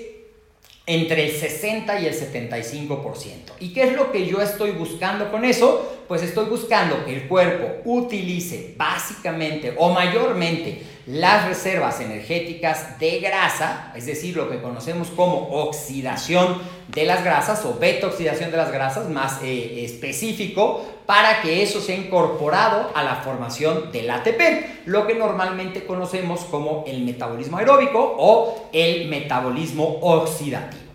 entre 0.90 1.26
el 1.26 1.32
60 1.36 2.02
y 2.02 2.08
el 2.08 2.16
75%. 2.16 3.04
¿Y 3.60 3.74
qué 3.74 3.84
es 3.84 3.94
lo 3.94 4.12
que 4.12 4.26
yo 4.26 4.42
estoy 4.42 4.72
buscando 4.72 5.30
con 5.30 5.46
eso? 5.46 5.99
Pues 6.10 6.24
estoy 6.24 6.46
buscando 6.46 7.06
que 7.06 7.16
el 7.16 7.28
cuerpo 7.28 7.88
utilice 7.88 8.74
básicamente 8.76 9.76
o 9.78 9.92
mayormente 9.92 10.82
las 11.06 11.48
reservas 11.48 12.02
energéticas 12.02 12.98
de 12.98 13.20
grasa, 13.20 13.94
es 13.96 14.08
decir, 14.08 14.36
lo 14.36 14.50
que 14.50 14.60
conocemos 14.60 15.10
como 15.10 15.50
oxidación 15.52 16.64
de 16.88 17.06
las 17.06 17.24
grasas 17.24 17.64
o 17.64 17.78
beta 17.78 18.08
oxidación 18.08 18.50
de 18.50 18.58
las 18.58 18.72
grasas, 18.72 19.08
más 19.08 19.40
eh, 19.44 19.86
específico, 19.86 20.84
para 21.06 21.44
que 21.44 21.62
eso 21.62 21.80
sea 21.80 21.96
incorporado 21.96 22.90
a 22.96 23.04
la 23.04 23.18
formación 23.18 23.92
del 23.92 24.10
ATP, 24.10 24.88
lo 24.88 25.06
que 25.06 25.14
normalmente 25.14 25.86
conocemos 25.86 26.40
como 26.46 26.86
el 26.88 27.04
metabolismo 27.04 27.58
aeróbico 27.58 28.16
o 28.18 28.68
el 28.74 29.10
metabolismo 29.10 30.00
oxidativo. 30.02 30.89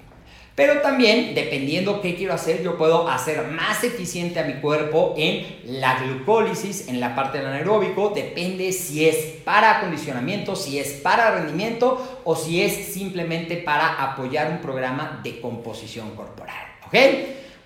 Pero 0.54 0.80
también, 0.82 1.34
dependiendo 1.34 2.00
qué 2.00 2.14
quiero 2.14 2.32
hacer, 2.32 2.62
yo 2.62 2.78
puedo 2.78 3.08
hacer 3.08 3.48
más 3.48 3.82
eficiente 3.82 4.38
a 4.38 4.44
mi 4.44 4.54
cuerpo 4.60 5.14
en 5.16 5.44
la 5.64 5.98
glucólisis, 5.98 6.86
en 6.88 7.00
la 7.00 7.16
parte 7.16 7.38
del 7.38 7.48
anaeróbico. 7.48 8.12
Depende 8.14 8.70
si 8.72 9.08
es 9.08 9.16
para 9.44 9.78
acondicionamiento, 9.78 10.54
si 10.54 10.78
es 10.78 10.92
para 10.92 11.32
rendimiento 11.32 12.20
o 12.22 12.36
si 12.36 12.62
es 12.62 12.72
simplemente 12.92 13.56
para 13.56 14.00
apoyar 14.00 14.50
un 14.52 14.58
programa 14.58 15.20
de 15.24 15.40
composición 15.40 16.14
corporal. 16.14 16.66
¿Ok? 16.86 16.94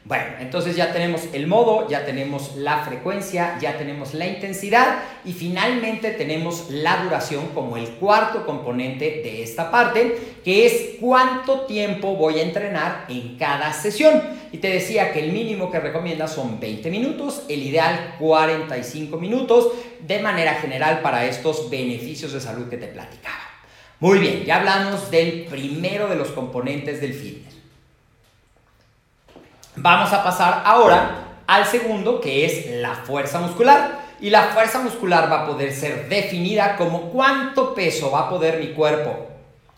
Bueno, 0.09 0.25
entonces 0.41 0.75
ya 0.75 0.91
tenemos 0.91 1.25
el 1.35 1.47
modo, 1.47 1.87
ya 1.87 2.07
tenemos 2.07 2.57
la 2.57 2.79
frecuencia, 2.79 3.59
ya 3.61 3.77
tenemos 3.77 4.15
la 4.15 4.27
intensidad 4.27 5.01
y 5.23 5.35
finalmente 5.35 6.13
tenemos 6.13 6.71
la 6.71 7.05
duración 7.05 7.49
como 7.49 7.77
el 7.77 7.91
cuarto 7.97 8.47
componente 8.47 9.21
de 9.23 9.43
esta 9.43 9.71
parte, 9.71 10.19
que 10.43 10.65
es 10.65 10.97
cuánto 10.99 11.67
tiempo 11.67 12.15
voy 12.17 12.39
a 12.39 12.43
entrenar 12.43 13.05
en 13.11 13.37
cada 13.37 13.71
sesión. 13.75 14.23
Y 14.51 14.57
te 14.57 14.71
decía 14.71 15.13
que 15.13 15.23
el 15.23 15.31
mínimo 15.31 15.71
que 15.71 15.79
recomienda 15.79 16.27
son 16.27 16.59
20 16.59 16.91
minutos, 16.91 17.43
el 17.51 17.65
ideal 17.65 18.15
45 18.19 19.19
minutos, 19.19 19.73
de 20.01 20.21
manera 20.21 20.55
general 20.55 21.03
para 21.03 21.27
estos 21.27 21.69
beneficios 21.69 22.33
de 22.33 22.41
salud 22.41 22.71
que 22.71 22.79
te 22.79 22.87
platicaba. 22.87 23.45
Muy 24.01 24.21
bien, 24.21 24.45
ya 24.47 24.61
hablamos 24.61 25.11
del 25.11 25.45
primero 25.51 26.09
de 26.09 26.17
los 26.17 26.29
componentes 26.29 27.03
del 27.03 27.13
fitness. 27.13 27.58
Vamos 29.81 30.13
a 30.13 30.25
pasar 30.25 30.63
ahora 30.65 31.43
al 31.47 31.65
segundo, 31.65 32.21
que 32.21 32.45
es 32.45 32.67
la 32.81 32.95
fuerza 32.95 33.41
muscular. 33.41 34.07
Y 34.21 34.31
la 34.31 34.49
fuerza 34.49 34.81
muscular 34.81 35.31
va 35.31 35.43
a 35.43 35.47
poder 35.47 35.73
ser 35.73 36.09
definida 36.09 36.77
como 36.77 37.11
cuánto 37.11 37.75
peso 37.75 38.11
va 38.11 38.23
a 38.23 38.29
poder 38.29 38.59
mi 38.59 38.73
cuerpo 38.73 39.29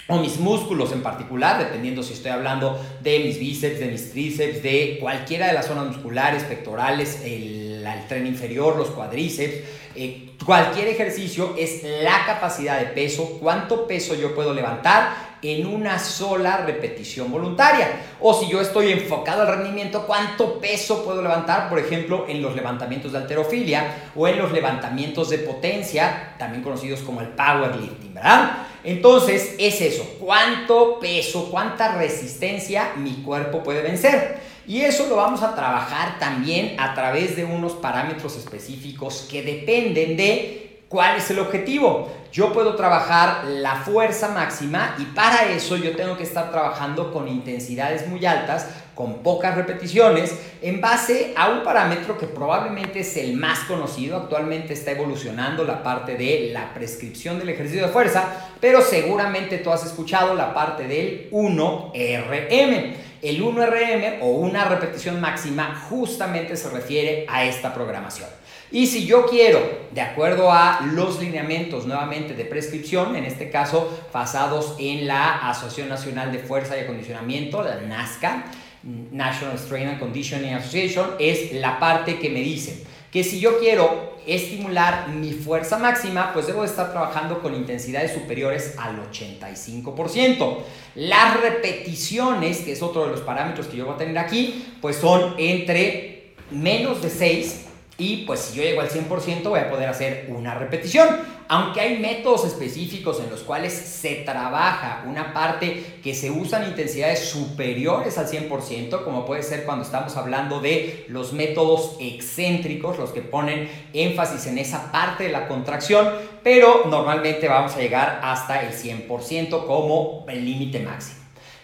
o 0.08 0.18
mis 0.18 0.38
músculos 0.38 0.90
en 0.92 1.02
particular, 1.02 1.58
dependiendo 1.58 2.02
si 2.02 2.14
estoy 2.14 2.32
hablando 2.32 2.80
de 3.02 3.20
mis 3.20 3.38
bíceps, 3.38 3.78
de 3.78 3.86
mis 3.86 4.10
tríceps, 4.10 4.62
de 4.62 4.98
cualquiera 5.00 5.48
de 5.48 5.52
las 5.52 5.66
zonas 5.66 5.86
musculares, 5.86 6.42
pectorales, 6.44 7.20
el, 7.24 7.68
tren 8.08 8.26
inferior, 8.26 8.76
los 8.76 8.88
cuadríceps, 8.88 9.54
eh, 9.94 10.30
cualquier 10.44 10.88
ejercicio 10.88 11.54
es 11.56 11.82
la 12.02 12.24
capacidad 12.26 12.78
de 12.78 12.86
peso, 12.86 13.38
cuánto 13.40 13.86
peso 13.86 14.14
yo 14.14 14.34
puedo 14.34 14.54
levantar 14.54 15.29
en 15.42 15.66
una 15.66 15.98
sola 15.98 16.58
repetición 16.58 17.30
voluntaria. 17.30 18.02
O 18.20 18.34
si 18.34 18.48
yo 18.48 18.60
estoy 18.60 18.92
enfocado 18.92 19.42
al 19.42 19.48
rendimiento, 19.48 20.06
¿cuánto 20.06 20.60
peso 20.60 21.04
puedo 21.04 21.22
levantar? 21.22 21.68
Por 21.68 21.78
ejemplo, 21.78 22.26
en 22.28 22.42
los 22.42 22.54
levantamientos 22.54 23.12
de 23.12 23.18
alterofilia 23.18 24.10
o 24.14 24.28
en 24.28 24.38
los 24.38 24.52
levantamientos 24.52 25.30
de 25.30 25.38
potencia, 25.38 26.34
también 26.38 26.62
conocidos 26.62 27.00
como 27.00 27.20
el 27.20 27.28
powerlifting, 27.28 28.14
¿verdad? 28.14 28.66
Entonces, 28.82 29.54
es 29.58 29.80
eso, 29.80 30.04
cuánto 30.18 30.98
peso, 31.00 31.48
cuánta 31.50 31.96
resistencia 31.96 32.92
mi 32.96 33.22
cuerpo 33.22 33.62
puede 33.62 33.82
vencer. 33.82 34.40
Y 34.66 34.82
eso 34.82 35.06
lo 35.08 35.16
vamos 35.16 35.42
a 35.42 35.54
trabajar 35.54 36.18
también 36.18 36.76
a 36.78 36.94
través 36.94 37.34
de 37.34 37.44
unos 37.44 37.72
parámetros 37.72 38.36
específicos 38.36 39.26
que 39.30 39.42
dependen 39.42 40.16
de 40.16 40.59
¿Cuál 40.90 41.18
es 41.18 41.30
el 41.30 41.38
objetivo? 41.38 42.10
Yo 42.32 42.52
puedo 42.52 42.74
trabajar 42.74 43.44
la 43.44 43.76
fuerza 43.76 44.26
máxima 44.30 44.96
y 44.98 45.04
para 45.04 45.44
eso 45.44 45.76
yo 45.76 45.94
tengo 45.94 46.16
que 46.16 46.24
estar 46.24 46.50
trabajando 46.50 47.12
con 47.12 47.28
intensidades 47.28 48.08
muy 48.08 48.26
altas, 48.26 48.66
con 48.96 49.22
pocas 49.22 49.54
repeticiones, 49.54 50.34
en 50.60 50.80
base 50.80 51.32
a 51.36 51.50
un 51.50 51.62
parámetro 51.62 52.18
que 52.18 52.26
probablemente 52.26 52.98
es 53.00 53.16
el 53.16 53.34
más 53.36 53.60
conocido. 53.60 54.16
Actualmente 54.16 54.72
está 54.72 54.90
evolucionando 54.90 55.62
la 55.62 55.84
parte 55.84 56.16
de 56.16 56.50
la 56.52 56.74
prescripción 56.74 57.38
del 57.38 57.50
ejercicio 57.50 57.86
de 57.86 57.92
fuerza, 57.92 58.50
pero 58.60 58.82
seguramente 58.82 59.58
tú 59.58 59.70
has 59.70 59.86
escuchado 59.86 60.34
la 60.34 60.52
parte 60.52 60.88
del 60.88 61.30
1RM. 61.30 62.94
El 63.22 63.44
1RM 63.44 64.18
o 64.22 64.30
una 64.30 64.64
repetición 64.64 65.20
máxima 65.20 65.86
justamente 65.88 66.56
se 66.56 66.68
refiere 66.68 67.26
a 67.28 67.44
esta 67.44 67.72
programación. 67.72 68.39
Y 68.72 68.86
si 68.86 69.04
yo 69.04 69.26
quiero, 69.26 69.60
de 69.90 70.00
acuerdo 70.00 70.52
a 70.52 70.80
los 70.92 71.20
lineamientos 71.20 71.86
nuevamente 71.86 72.34
de 72.34 72.44
prescripción, 72.44 73.16
en 73.16 73.24
este 73.24 73.50
caso 73.50 74.00
basados 74.12 74.76
en 74.78 75.08
la 75.08 75.50
Asociación 75.50 75.88
Nacional 75.88 76.30
de 76.30 76.38
Fuerza 76.38 76.76
y 76.76 76.82
Acondicionamiento, 76.82 77.62
la 77.64 77.80
NASCA, 77.80 78.44
National 78.82 79.58
Strength 79.58 79.88
and 79.88 79.98
Conditioning 79.98 80.54
Association, 80.54 81.10
es 81.18 81.52
la 81.52 81.80
parte 81.80 82.20
que 82.20 82.30
me 82.30 82.40
dice 82.40 82.84
que 83.10 83.24
si 83.24 83.40
yo 83.40 83.58
quiero 83.58 84.18
estimular 84.24 85.08
mi 85.08 85.32
fuerza 85.32 85.76
máxima, 85.78 86.32
pues 86.32 86.46
debo 86.46 86.62
estar 86.62 86.92
trabajando 86.92 87.42
con 87.42 87.54
intensidades 87.54 88.12
superiores 88.12 88.76
al 88.78 89.02
85%. 89.10 90.58
Las 90.94 91.40
repeticiones, 91.40 92.58
que 92.58 92.72
es 92.72 92.82
otro 92.82 93.06
de 93.06 93.10
los 93.10 93.20
parámetros 93.22 93.66
que 93.66 93.78
yo 93.78 93.86
voy 93.86 93.94
a 93.94 93.98
tener 93.98 94.16
aquí, 94.16 94.76
pues 94.80 94.96
son 94.96 95.34
entre 95.38 96.34
menos 96.52 97.02
de 97.02 97.10
6 97.10 97.66
y 98.00 98.24
pues 98.26 98.40
si 98.40 98.56
yo 98.56 98.62
llego 98.62 98.80
al 98.80 98.88
100% 98.88 99.42
voy 99.42 99.60
a 99.60 99.68
poder 99.68 99.90
hacer 99.90 100.26
una 100.30 100.54
repetición. 100.54 101.06
Aunque 101.48 101.80
hay 101.80 101.98
métodos 101.98 102.46
específicos 102.46 103.20
en 103.20 103.28
los 103.28 103.40
cuales 103.40 103.74
se 103.74 104.22
trabaja 104.24 105.04
una 105.06 105.34
parte 105.34 105.98
que 106.02 106.14
se 106.14 106.30
usan 106.30 106.66
intensidades 106.66 107.28
superiores 107.28 108.16
al 108.16 108.26
100%, 108.26 109.04
como 109.04 109.26
puede 109.26 109.42
ser 109.42 109.64
cuando 109.64 109.84
estamos 109.84 110.16
hablando 110.16 110.60
de 110.60 111.04
los 111.08 111.34
métodos 111.34 111.96
excéntricos, 112.00 112.98
los 112.98 113.10
que 113.10 113.20
ponen 113.20 113.68
énfasis 113.92 114.46
en 114.46 114.56
esa 114.58 114.90
parte 114.90 115.24
de 115.24 115.32
la 115.32 115.46
contracción, 115.46 116.08
pero 116.42 116.84
normalmente 116.86 117.48
vamos 117.48 117.74
a 117.74 117.80
llegar 117.80 118.20
hasta 118.22 118.62
el 118.62 118.72
100% 118.72 119.66
como 119.66 120.24
el 120.26 120.44
límite 120.44 120.80
máximo. 120.80 121.19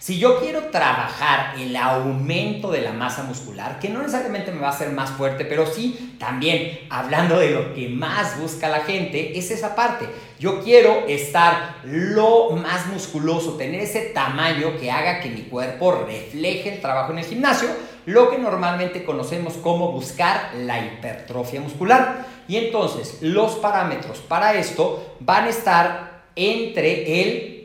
Si 0.07 0.19
yo 0.19 0.39
quiero 0.39 0.67
trabajar 0.67 1.59
el 1.59 1.75
aumento 1.75 2.71
de 2.71 2.79
la 2.79 2.93
masa 2.93 3.23
muscular, 3.23 3.77
que 3.77 3.89
no 3.89 3.99
necesariamente 3.99 4.53
me 4.53 4.61
va 4.61 4.67
a 4.67 4.71
hacer 4.71 4.91
más 4.91 5.09
fuerte, 5.09 5.43
pero 5.43 5.65
sí 5.65 6.15
también 6.17 6.79
hablando 6.89 7.37
de 7.37 7.49
lo 7.49 7.73
que 7.73 7.89
más 7.89 8.39
busca 8.39 8.69
la 8.69 8.85
gente, 8.85 9.37
es 9.37 9.51
esa 9.51 9.75
parte. 9.75 10.07
Yo 10.39 10.63
quiero 10.63 11.05
estar 11.09 11.79
lo 11.83 12.51
más 12.51 12.87
musculoso, 12.87 13.57
tener 13.57 13.81
ese 13.81 13.99
tamaño 14.13 14.77
que 14.79 14.89
haga 14.89 15.19
que 15.19 15.27
mi 15.27 15.41
cuerpo 15.41 16.05
refleje 16.07 16.75
el 16.75 16.79
trabajo 16.79 17.11
en 17.11 17.19
el 17.19 17.25
gimnasio, 17.25 17.67
lo 18.05 18.29
que 18.29 18.37
normalmente 18.37 19.03
conocemos 19.03 19.55
como 19.55 19.91
buscar 19.91 20.51
la 20.55 20.79
hipertrofia 20.79 21.59
muscular. 21.59 22.25
Y 22.47 22.55
entonces 22.55 23.17
los 23.19 23.55
parámetros 23.55 24.19
para 24.19 24.53
esto 24.53 25.17
van 25.19 25.43
a 25.43 25.49
estar 25.49 26.21
entre 26.37 27.21
el 27.21 27.56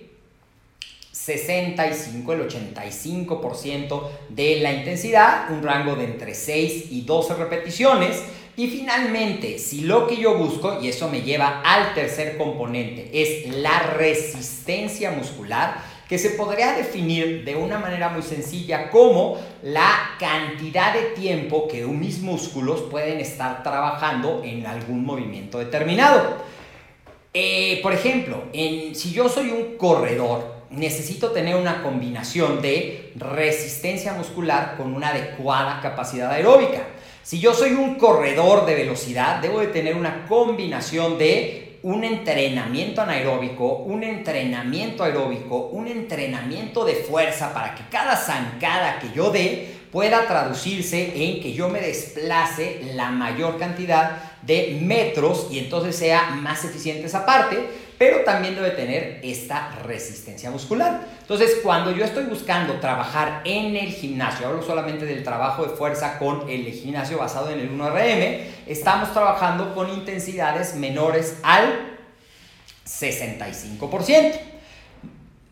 65, 1.25 2.33
el 2.33 2.49
85% 2.49 4.09
de 4.29 4.57
la 4.57 4.73
intensidad, 4.73 5.53
un 5.53 5.63
rango 5.63 5.95
de 5.95 6.05
entre 6.05 6.35
6 6.35 6.87
y 6.91 7.03
12 7.03 7.35
repeticiones. 7.35 8.21
Y 8.57 8.67
finalmente, 8.67 9.59
si 9.61 9.83
lo 9.83 10.09
que 10.09 10.17
yo 10.17 10.37
busco, 10.37 10.81
y 10.83 10.89
eso 10.89 11.09
me 11.09 11.23
lleva 11.23 11.63
al 11.65 11.95
tercer 11.95 12.37
componente, 12.37 13.09
es 13.13 13.55
la 13.55 13.79
resistencia 13.97 15.13
muscular, 15.13 15.77
que 16.09 16.19
se 16.19 16.31
podría 16.31 16.73
definir 16.73 17.45
de 17.45 17.55
una 17.55 17.79
manera 17.79 18.09
muy 18.09 18.23
sencilla 18.23 18.91
como 18.91 19.39
la 19.63 20.17
cantidad 20.19 20.93
de 20.93 21.03
tiempo 21.15 21.69
que 21.69 21.87
mis 21.87 22.21
músculos 22.21 22.83
pueden 22.91 23.21
estar 23.21 23.63
trabajando 23.63 24.43
en 24.45 24.67
algún 24.67 25.07
movimiento 25.07 25.59
determinado. 25.61 26.37
Eh, 27.33 27.79
por 27.83 27.93
ejemplo, 27.95 28.43
en, 28.53 28.95
si 28.95 29.13
yo 29.13 29.29
soy 29.29 29.51
un 29.51 29.79
corredor, 29.79 30.62
necesito 30.73 31.31
tener 31.31 31.57
una 31.57 31.83
combinación 31.83 32.61
de 32.61 33.13
resistencia 33.17 34.15
muscular 34.15 34.75
con 34.77 34.95
una 34.95 35.09
adecuada 35.09 35.81
capacidad 35.81 36.31
aeróbica. 36.31 36.87
Si 37.23 37.39
yo 37.39 37.55
soy 37.55 37.73
un 37.73 37.97
corredor 37.97 38.67
de 38.67 38.75
velocidad, 38.75 39.41
debo 39.41 39.61
de 39.61 39.69
tener 39.69 39.97
una 39.97 40.27
combinación 40.27 41.19
de 41.19 41.79
un 41.83 42.05
entrenamiento 42.05 43.03
anaeróbico, 43.03 43.77
un 43.79 44.05
entrenamiento 44.05 45.05
aeróbico, 45.05 45.69
un 45.73 45.89
entrenamiento 45.89 46.85
de 46.85 46.95
fuerza 46.95 47.53
para 47.53 47.75
que 47.75 47.83
cada 47.91 48.17
zancada 48.17 48.99
que 49.01 49.11
yo 49.15 49.31
dé 49.31 49.83
pueda 49.91 50.27
traducirse 50.27 51.13
en 51.15 51.43
que 51.43 51.53
yo 51.53 51.69
me 51.69 51.81
desplace 51.81 52.81
la 52.95 53.11
mayor 53.11 53.59
cantidad 53.59 54.33
de 54.43 54.79
metros 54.81 55.49
y 55.51 55.59
entonces 55.59 55.97
sea 55.97 56.31
más 56.31 56.65
eficiente 56.65 57.07
esa 57.07 57.27
parte, 57.27 57.69
pero 58.03 58.25
también 58.25 58.57
debe 58.57 58.71
tener 58.71 59.21
esta 59.23 59.69
resistencia 59.85 60.51
muscular. 60.51 61.03
Entonces, 61.21 61.59
cuando 61.63 61.93
yo 61.93 62.05
estoy 62.05 62.25
buscando 62.25 62.81
trabajar 62.81 63.43
en 63.45 63.77
el 63.77 63.93
gimnasio, 63.93 64.49
hablo 64.49 64.61
solamente 64.61 65.07
del 65.07 65.23
trabajo 65.23 65.63
de 65.63 65.77
fuerza 65.77 66.19
con 66.19 66.51
el 66.51 66.65
gimnasio 66.73 67.19
basado 67.19 67.51
en 67.51 67.61
el 67.61 67.71
1RM, 67.71 68.41
estamos 68.67 69.13
trabajando 69.13 69.73
con 69.73 69.89
intensidades 69.89 70.75
menores 70.75 71.39
al 71.45 71.97
65%, 72.85 74.33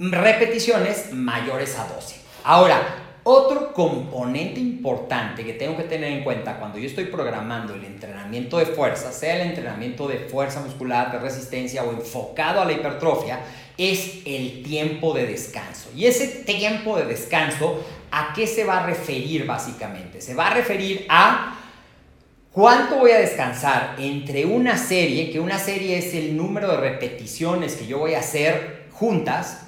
repeticiones 0.00 1.12
mayores 1.12 1.78
a 1.78 1.84
12. 1.86 2.16
Ahora, 2.42 2.99
otro 3.22 3.72
componente 3.72 4.60
importante 4.60 5.44
que 5.44 5.52
tengo 5.52 5.76
que 5.76 5.84
tener 5.84 6.12
en 6.12 6.24
cuenta 6.24 6.58
cuando 6.58 6.78
yo 6.78 6.86
estoy 6.86 7.06
programando 7.06 7.74
el 7.74 7.84
entrenamiento 7.84 8.58
de 8.58 8.66
fuerza, 8.66 9.12
sea 9.12 9.36
el 9.36 9.48
entrenamiento 9.48 10.08
de 10.08 10.18
fuerza 10.18 10.60
muscular, 10.60 11.12
de 11.12 11.18
resistencia 11.18 11.84
o 11.84 11.92
enfocado 11.92 12.60
a 12.60 12.64
la 12.64 12.72
hipertrofia, 12.72 13.40
es 13.76 14.18
el 14.24 14.62
tiempo 14.62 15.14
de 15.14 15.26
descanso. 15.26 15.90
Y 15.94 16.06
ese 16.06 16.26
tiempo 16.44 16.96
de 16.96 17.06
descanso, 17.06 17.84
¿a 18.10 18.32
qué 18.34 18.46
se 18.46 18.64
va 18.64 18.82
a 18.82 18.86
referir 18.86 19.46
básicamente? 19.46 20.20
Se 20.20 20.34
va 20.34 20.48
a 20.48 20.54
referir 20.54 21.06
a 21.08 21.58
cuánto 22.52 22.96
voy 22.96 23.10
a 23.12 23.18
descansar 23.18 23.96
entre 23.98 24.44
una 24.46 24.76
serie, 24.76 25.30
que 25.30 25.40
una 25.40 25.58
serie 25.58 25.98
es 25.98 26.14
el 26.14 26.36
número 26.36 26.70
de 26.70 26.76
repeticiones 26.78 27.74
que 27.74 27.86
yo 27.86 27.98
voy 27.98 28.14
a 28.14 28.20
hacer 28.20 28.88
juntas, 28.92 29.66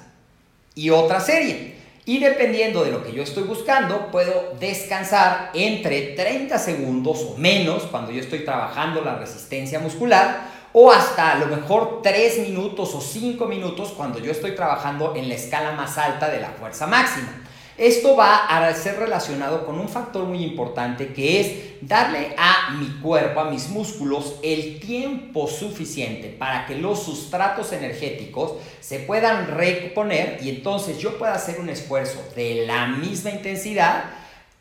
y 0.75 0.89
otra 0.89 1.19
serie. 1.19 1.72
Y 2.05 2.19
dependiendo 2.19 2.83
de 2.83 2.91
lo 2.91 3.01
que 3.01 3.13
yo 3.13 3.23
estoy 3.23 3.43
buscando, 3.43 4.11
puedo 4.11 4.55
descansar 4.59 5.51
entre 5.53 6.01
30 6.15 6.59
segundos 6.59 7.25
o 7.29 7.37
menos 7.37 7.83
cuando 7.83 8.11
yo 8.11 8.19
estoy 8.19 8.39
trabajando 8.43 9.01
la 9.01 9.15
resistencia 9.15 9.79
muscular 9.79 10.51
o 10.73 10.91
hasta 10.91 11.31
a 11.31 11.35
lo 11.35 11.47
mejor 11.47 12.01
3 12.01 12.39
minutos 12.39 12.93
o 12.93 12.99
5 12.99 13.45
minutos 13.45 13.93
cuando 13.95 14.19
yo 14.19 14.31
estoy 14.31 14.51
trabajando 14.51 15.13
en 15.15 15.29
la 15.29 15.35
escala 15.35 15.71
más 15.73 15.97
alta 15.97 16.29
de 16.29 16.41
la 16.41 16.49
fuerza 16.49 16.87
máxima. 16.87 17.42
Esto 17.77 18.15
va 18.15 18.45
a 18.45 18.73
ser 18.75 18.99
relacionado 18.99 19.65
con 19.65 19.79
un 19.79 19.89
factor 19.89 20.25
muy 20.25 20.43
importante 20.43 21.07
que 21.07 21.39
es 21.39 21.47
darle 21.81 22.35
a 22.37 22.71
mi 22.75 23.01
cuerpo, 23.01 23.39
a 23.39 23.49
mis 23.49 23.69
músculos, 23.69 24.35
el 24.43 24.79
tiempo 24.79 25.47
suficiente 25.47 26.29
para 26.29 26.67
que 26.67 26.75
los 26.75 27.01
sustratos 27.01 27.73
energéticos 27.73 28.53
se 28.79 28.99
puedan 28.99 29.47
reponer 29.47 30.39
y 30.43 30.49
entonces 30.49 30.99
yo 30.99 31.17
pueda 31.17 31.33
hacer 31.33 31.59
un 31.59 31.69
esfuerzo 31.69 32.23
de 32.35 32.65
la 32.67 32.85
misma 32.85 33.31
intensidad 33.31 34.03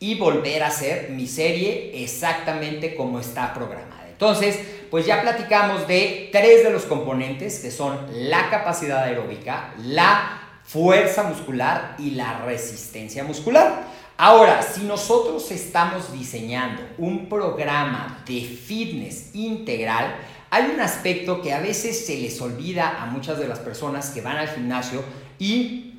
y 0.00 0.14
volver 0.14 0.62
a 0.62 0.68
hacer 0.68 1.10
mi 1.10 1.26
serie 1.26 1.92
exactamente 2.02 2.94
como 2.94 3.20
está 3.20 3.52
programada. 3.52 4.08
Entonces, 4.10 4.58
pues 4.90 5.04
ya 5.04 5.20
platicamos 5.20 5.86
de 5.86 6.30
tres 6.32 6.64
de 6.64 6.70
los 6.70 6.84
componentes 6.84 7.58
que 7.58 7.70
son 7.70 7.98
la 8.10 8.48
capacidad 8.50 9.04
aeróbica, 9.04 9.74
la 9.84 10.41
fuerza 10.72 11.24
muscular 11.24 11.96
y 11.98 12.12
la 12.12 12.44
resistencia 12.44 13.24
muscular. 13.24 13.84
Ahora, 14.16 14.62
si 14.62 14.82
nosotros 14.84 15.50
estamos 15.50 16.12
diseñando 16.12 16.82
un 16.96 17.28
programa 17.28 18.22
de 18.26 18.40
fitness 18.40 19.34
integral, 19.34 20.14
hay 20.50 20.70
un 20.72 20.80
aspecto 20.80 21.42
que 21.42 21.52
a 21.52 21.60
veces 21.60 22.06
se 22.06 22.16
les 22.16 22.40
olvida 22.40 23.02
a 23.02 23.06
muchas 23.06 23.38
de 23.38 23.48
las 23.48 23.58
personas 23.58 24.10
que 24.10 24.20
van 24.20 24.36
al 24.36 24.48
gimnasio 24.48 25.04
y 25.38 25.94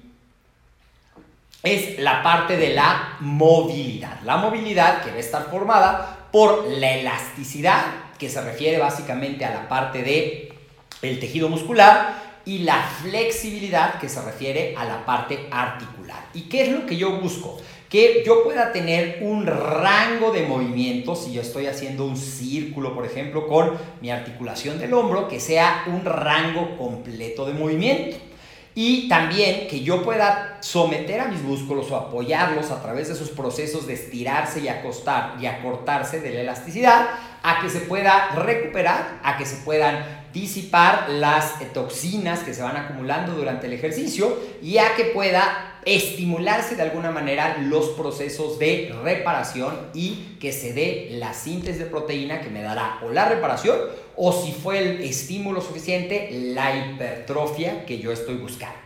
es 1.62 2.00
la 2.00 2.24
parte 2.24 2.58
de 2.58 2.74
la 2.74 3.18
movilidad. 3.20 4.22
La 4.24 4.38
movilidad 4.38 5.04
que 5.04 5.12
va 5.12 5.18
a 5.18 5.20
estar 5.20 5.50
formada 5.50 6.28
por 6.32 6.68
la 6.68 6.94
elasticidad, 6.94 7.84
que 8.18 8.30
se 8.30 8.42
refiere 8.42 8.80
básicamente 8.80 9.46
a 9.46 9.54
la 9.54 9.70
parte 9.70 10.02
de 10.02 10.54
el 11.02 11.20
tejido 11.20 11.50
muscular, 11.50 12.33
y 12.46 12.60
la 12.60 12.82
flexibilidad 12.82 14.00
que 14.00 14.10
se 14.10 14.22
refiere 14.22 14.76
a 14.78 14.86
la 14.86 15.06
parte 15.06 15.48
articular. 15.50 16.28
¿Y 16.34 16.44
qué 16.44 16.64
es 16.64 16.70
lo 16.70 16.86
que 16.86 16.98
yo 16.98 17.20
busco? 17.20 17.58
Que 17.90 18.24
yo 18.26 18.44
pueda 18.44 18.74
tener 18.74 19.20
un 19.22 19.46
rango 19.46 20.32
de 20.32 20.48
movimiento, 20.48 21.16
si 21.16 21.32
yo 21.32 21.42
estoy 21.42 21.68
haciendo 21.68 22.06
un 22.06 22.18
círculo, 22.18 22.94
por 22.94 23.06
ejemplo, 23.06 23.48
con 23.48 23.78
mi 24.02 24.10
articulación 24.10 24.80
del 24.80 24.94
hombro, 24.94 25.28
que 25.28 25.40
sea 25.40 25.84
un 25.88 26.04
rango 26.04 26.78
completo 26.78 27.46
de 27.46 27.54
movimiento. 27.54 28.18
Y 28.76 29.08
también 29.08 29.68
que 29.68 29.82
yo 29.82 30.04
pueda 30.04 30.58
someter 30.62 31.22
a 31.22 31.28
mis 31.28 31.44
músculos 31.44 31.92
o 31.92 31.96
apoyarlos 31.96 32.72
a 32.72 32.82
través 32.82 33.08
de 33.08 33.14
esos 33.14 33.30
procesos 33.30 33.86
de 33.86 33.94
estirarse 33.94 34.62
y 34.62 34.68
acostar 34.68 35.36
y 35.40 35.46
acortarse 35.46 36.20
de 36.20 36.32
la 36.32 36.42
elasticidad 36.42 37.08
a 37.44 37.62
que 37.62 37.70
se 37.70 37.82
pueda 37.82 38.32
recuperar, 38.32 39.20
a 39.24 39.38
que 39.38 39.46
se 39.46 39.58
puedan 39.58 40.23
disipar 40.34 41.10
las 41.10 41.60
toxinas 41.74 42.40
que 42.40 42.54
se 42.54 42.64
van 42.64 42.76
acumulando 42.76 43.34
durante 43.34 43.68
el 43.68 43.74
ejercicio 43.74 44.38
y 44.62 44.80
a 44.80 44.96
que 44.96 45.06
pueda 45.06 45.80
estimularse 45.86 46.76
de 46.76 46.82
alguna 46.82 47.12
manera 47.12 47.58
los 47.60 47.90
procesos 47.90 48.58
de 48.58 48.94
reparación 49.04 49.78
y 49.94 50.38
que 50.40 50.52
se 50.52 50.74
dé 50.74 51.10
la 51.12 51.34
síntesis 51.34 51.80
de 51.80 51.86
proteína 51.86 52.42
que 52.42 52.50
me 52.50 52.62
dará 52.62 53.00
o 53.04 53.10
la 53.10 53.30
reparación 53.30 53.78
o 54.16 54.32
si 54.32 54.52
fue 54.52 54.80
el 54.80 55.02
estímulo 55.02 55.62
suficiente, 55.62 56.30
la 56.32 56.76
hipertrofia 56.76 57.86
que 57.86 58.00
yo 58.00 58.12
estoy 58.12 58.36
buscando. 58.36 58.83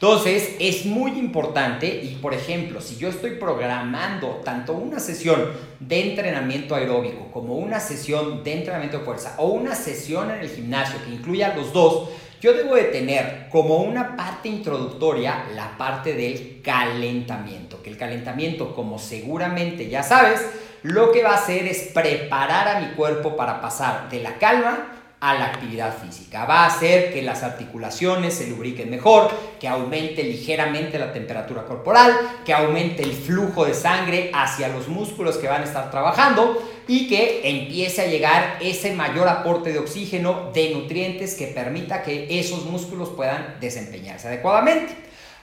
Entonces, 0.00 0.54
es 0.60 0.86
muy 0.86 1.18
importante 1.18 1.88
y, 1.88 2.18
por 2.22 2.32
ejemplo, 2.32 2.80
si 2.80 2.96
yo 2.98 3.08
estoy 3.08 3.32
programando 3.32 4.40
tanto 4.44 4.74
una 4.74 5.00
sesión 5.00 5.50
de 5.80 6.10
entrenamiento 6.10 6.76
aeróbico 6.76 7.32
como 7.32 7.56
una 7.56 7.80
sesión 7.80 8.44
de 8.44 8.52
entrenamiento 8.52 8.98
de 8.98 9.04
fuerza 9.04 9.34
o 9.38 9.48
una 9.48 9.74
sesión 9.74 10.30
en 10.30 10.38
el 10.38 10.50
gimnasio 10.50 11.04
que 11.04 11.10
incluya 11.10 11.52
los 11.56 11.72
dos, 11.72 12.10
yo 12.40 12.52
debo 12.52 12.76
de 12.76 12.84
tener 12.84 13.48
como 13.50 13.78
una 13.78 14.16
parte 14.16 14.48
introductoria 14.48 15.46
la 15.56 15.76
parte 15.76 16.14
del 16.14 16.60
calentamiento, 16.62 17.82
que 17.82 17.90
el 17.90 17.96
calentamiento, 17.96 18.76
como 18.76 19.00
seguramente 19.00 19.88
ya 19.88 20.04
sabes, 20.04 20.46
lo 20.84 21.10
que 21.10 21.24
va 21.24 21.30
a 21.30 21.38
hacer 21.38 21.66
es 21.66 21.90
preparar 21.92 22.68
a 22.68 22.80
mi 22.80 22.94
cuerpo 22.94 23.34
para 23.34 23.60
pasar 23.60 24.08
de 24.08 24.20
la 24.20 24.38
calma 24.38 24.97
a 25.20 25.34
la 25.34 25.46
actividad 25.46 25.96
física. 25.98 26.44
Va 26.44 26.64
a 26.64 26.66
hacer 26.66 27.12
que 27.12 27.22
las 27.22 27.42
articulaciones 27.42 28.34
se 28.34 28.46
lubriquen 28.46 28.88
mejor, 28.88 29.30
que 29.58 29.66
aumente 29.66 30.22
ligeramente 30.22 30.98
la 30.98 31.12
temperatura 31.12 31.64
corporal, 31.64 32.12
que 32.44 32.54
aumente 32.54 33.02
el 33.02 33.12
flujo 33.12 33.64
de 33.64 33.74
sangre 33.74 34.30
hacia 34.32 34.68
los 34.68 34.86
músculos 34.88 35.36
que 35.36 35.48
van 35.48 35.62
a 35.62 35.64
estar 35.64 35.90
trabajando 35.90 36.62
y 36.86 37.08
que 37.08 37.40
empiece 37.48 38.02
a 38.02 38.06
llegar 38.06 38.58
ese 38.60 38.94
mayor 38.94 39.28
aporte 39.28 39.72
de 39.72 39.80
oxígeno, 39.80 40.50
de 40.54 40.70
nutrientes 40.70 41.34
que 41.34 41.48
permita 41.48 42.02
que 42.02 42.38
esos 42.38 42.64
músculos 42.64 43.10
puedan 43.10 43.56
desempeñarse 43.60 44.28
adecuadamente. 44.28 44.94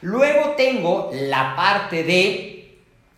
Luego 0.01 0.51
tengo 0.55 1.09
la 1.13 1.55
parte 1.55 2.03
de 2.03 2.77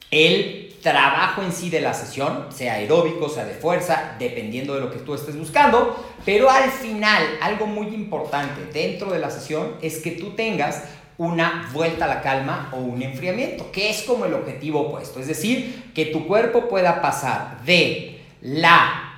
el 0.09 0.66
trabajo 0.81 1.41
en 1.41 1.51
sí 1.51 1.69
de 1.69 1.81
la 1.81 1.93
sesión, 1.93 2.47
sea 2.49 2.73
aeróbico, 2.73 3.29
sea 3.29 3.45
de 3.45 3.53
fuerza, 3.53 4.15
dependiendo 4.19 4.75
de 4.75 4.81
lo 4.81 4.91
que 4.91 4.99
tú 4.99 5.13
estés 5.13 5.37
buscando, 5.37 5.95
pero 6.25 6.49
al 6.49 6.69
final, 6.71 7.23
algo 7.41 7.65
muy 7.65 7.87
importante 7.87 8.65
dentro 8.71 9.11
de 9.11 9.19
la 9.19 9.31
sesión 9.31 9.73
es 9.81 9.99
que 9.99 10.11
tú 10.11 10.31
tengas 10.31 10.83
una 11.17 11.69
vuelta 11.73 12.05
a 12.05 12.07
la 12.07 12.21
calma 12.21 12.69
o 12.71 12.77
un 12.77 13.01
enfriamiento, 13.01 13.71
que 13.71 13.89
es 13.89 14.03
como 14.03 14.25
el 14.25 14.33
objetivo 14.33 14.81
opuesto, 14.81 15.19
es 15.19 15.27
decir, 15.27 15.91
que 15.95 16.05
tu 16.05 16.27
cuerpo 16.27 16.69
pueda 16.69 17.01
pasar 17.01 17.63
de 17.63 18.21
la 18.41 19.13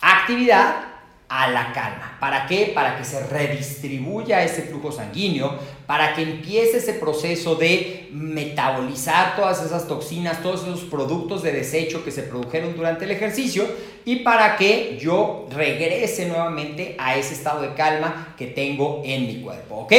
actividad 0.00 0.84
a 1.28 1.48
la 1.48 1.72
calma. 1.72 2.16
¿Para 2.20 2.46
qué? 2.46 2.70
Para 2.74 2.96
que 2.96 3.04
se 3.04 3.26
redistribuya 3.26 4.44
ese 4.44 4.62
flujo 4.62 4.92
sanguíneo, 4.92 5.58
para 5.86 6.14
que 6.14 6.22
empiece 6.22 6.78
ese 6.78 6.94
proceso 6.94 7.54
de 7.54 8.08
metabolizar 8.12 9.36
todas 9.36 9.64
esas 9.64 9.86
toxinas, 9.86 10.42
todos 10.42 10.62
esos 10.62 10.80
productos 10.80 11.42
de 11.42 11.52
desecho 11.52 12.04
que 12.04 12.10
se 12.10 12.22
produjeron 12.22 12.76
durante 12.76 13.04
el 13.04 13.12
ejercicio 13.12 13.66
y 14.04 14.16
para 14.16 14.56
que 14.56 14.98
yo 15.00 15.46
regrese 15.50 16.26
nuevamente 16.26 16.96
a 16.98 17.16
ese 17.16 17.34
estado 17.34 17.62
de 17.62 17.74
calma 17.74 18.34
que 18.36 18.46
tengo 18.46 19.02
en 19.04 19.26
mi 19.26 19.42
cuerpo, 19.42 19.76
¿ok? 19.76 19.92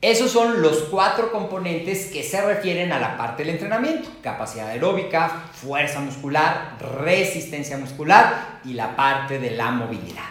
Esos 0.00 0.30
son 0.30 0.60
los 0.60 0.80
cuatro 0.90 1.32
componentes 1.32 2.10
que 2.12 2.22
se 2.22 2.38
refieren 2.42 2.92
a 2.92 3.00
la 3.00 3.16
parte 3.16 3.42
del 3.42 3.54
entrenamiento. 3.54 4.06
Capacidad 4.20 4.68
aeróbica, 4.68 5.44
fuerza 5.54 6.00
muscular, 6.00 6.76
resistencia 7.02 7.78
muscular 7.78 8.60
y 8.66 8.74
la 8.74 8.96
parte 8.96 9.38
de 9.38 9.52
la 9.52 9.70
movilidad. 9.70 10.24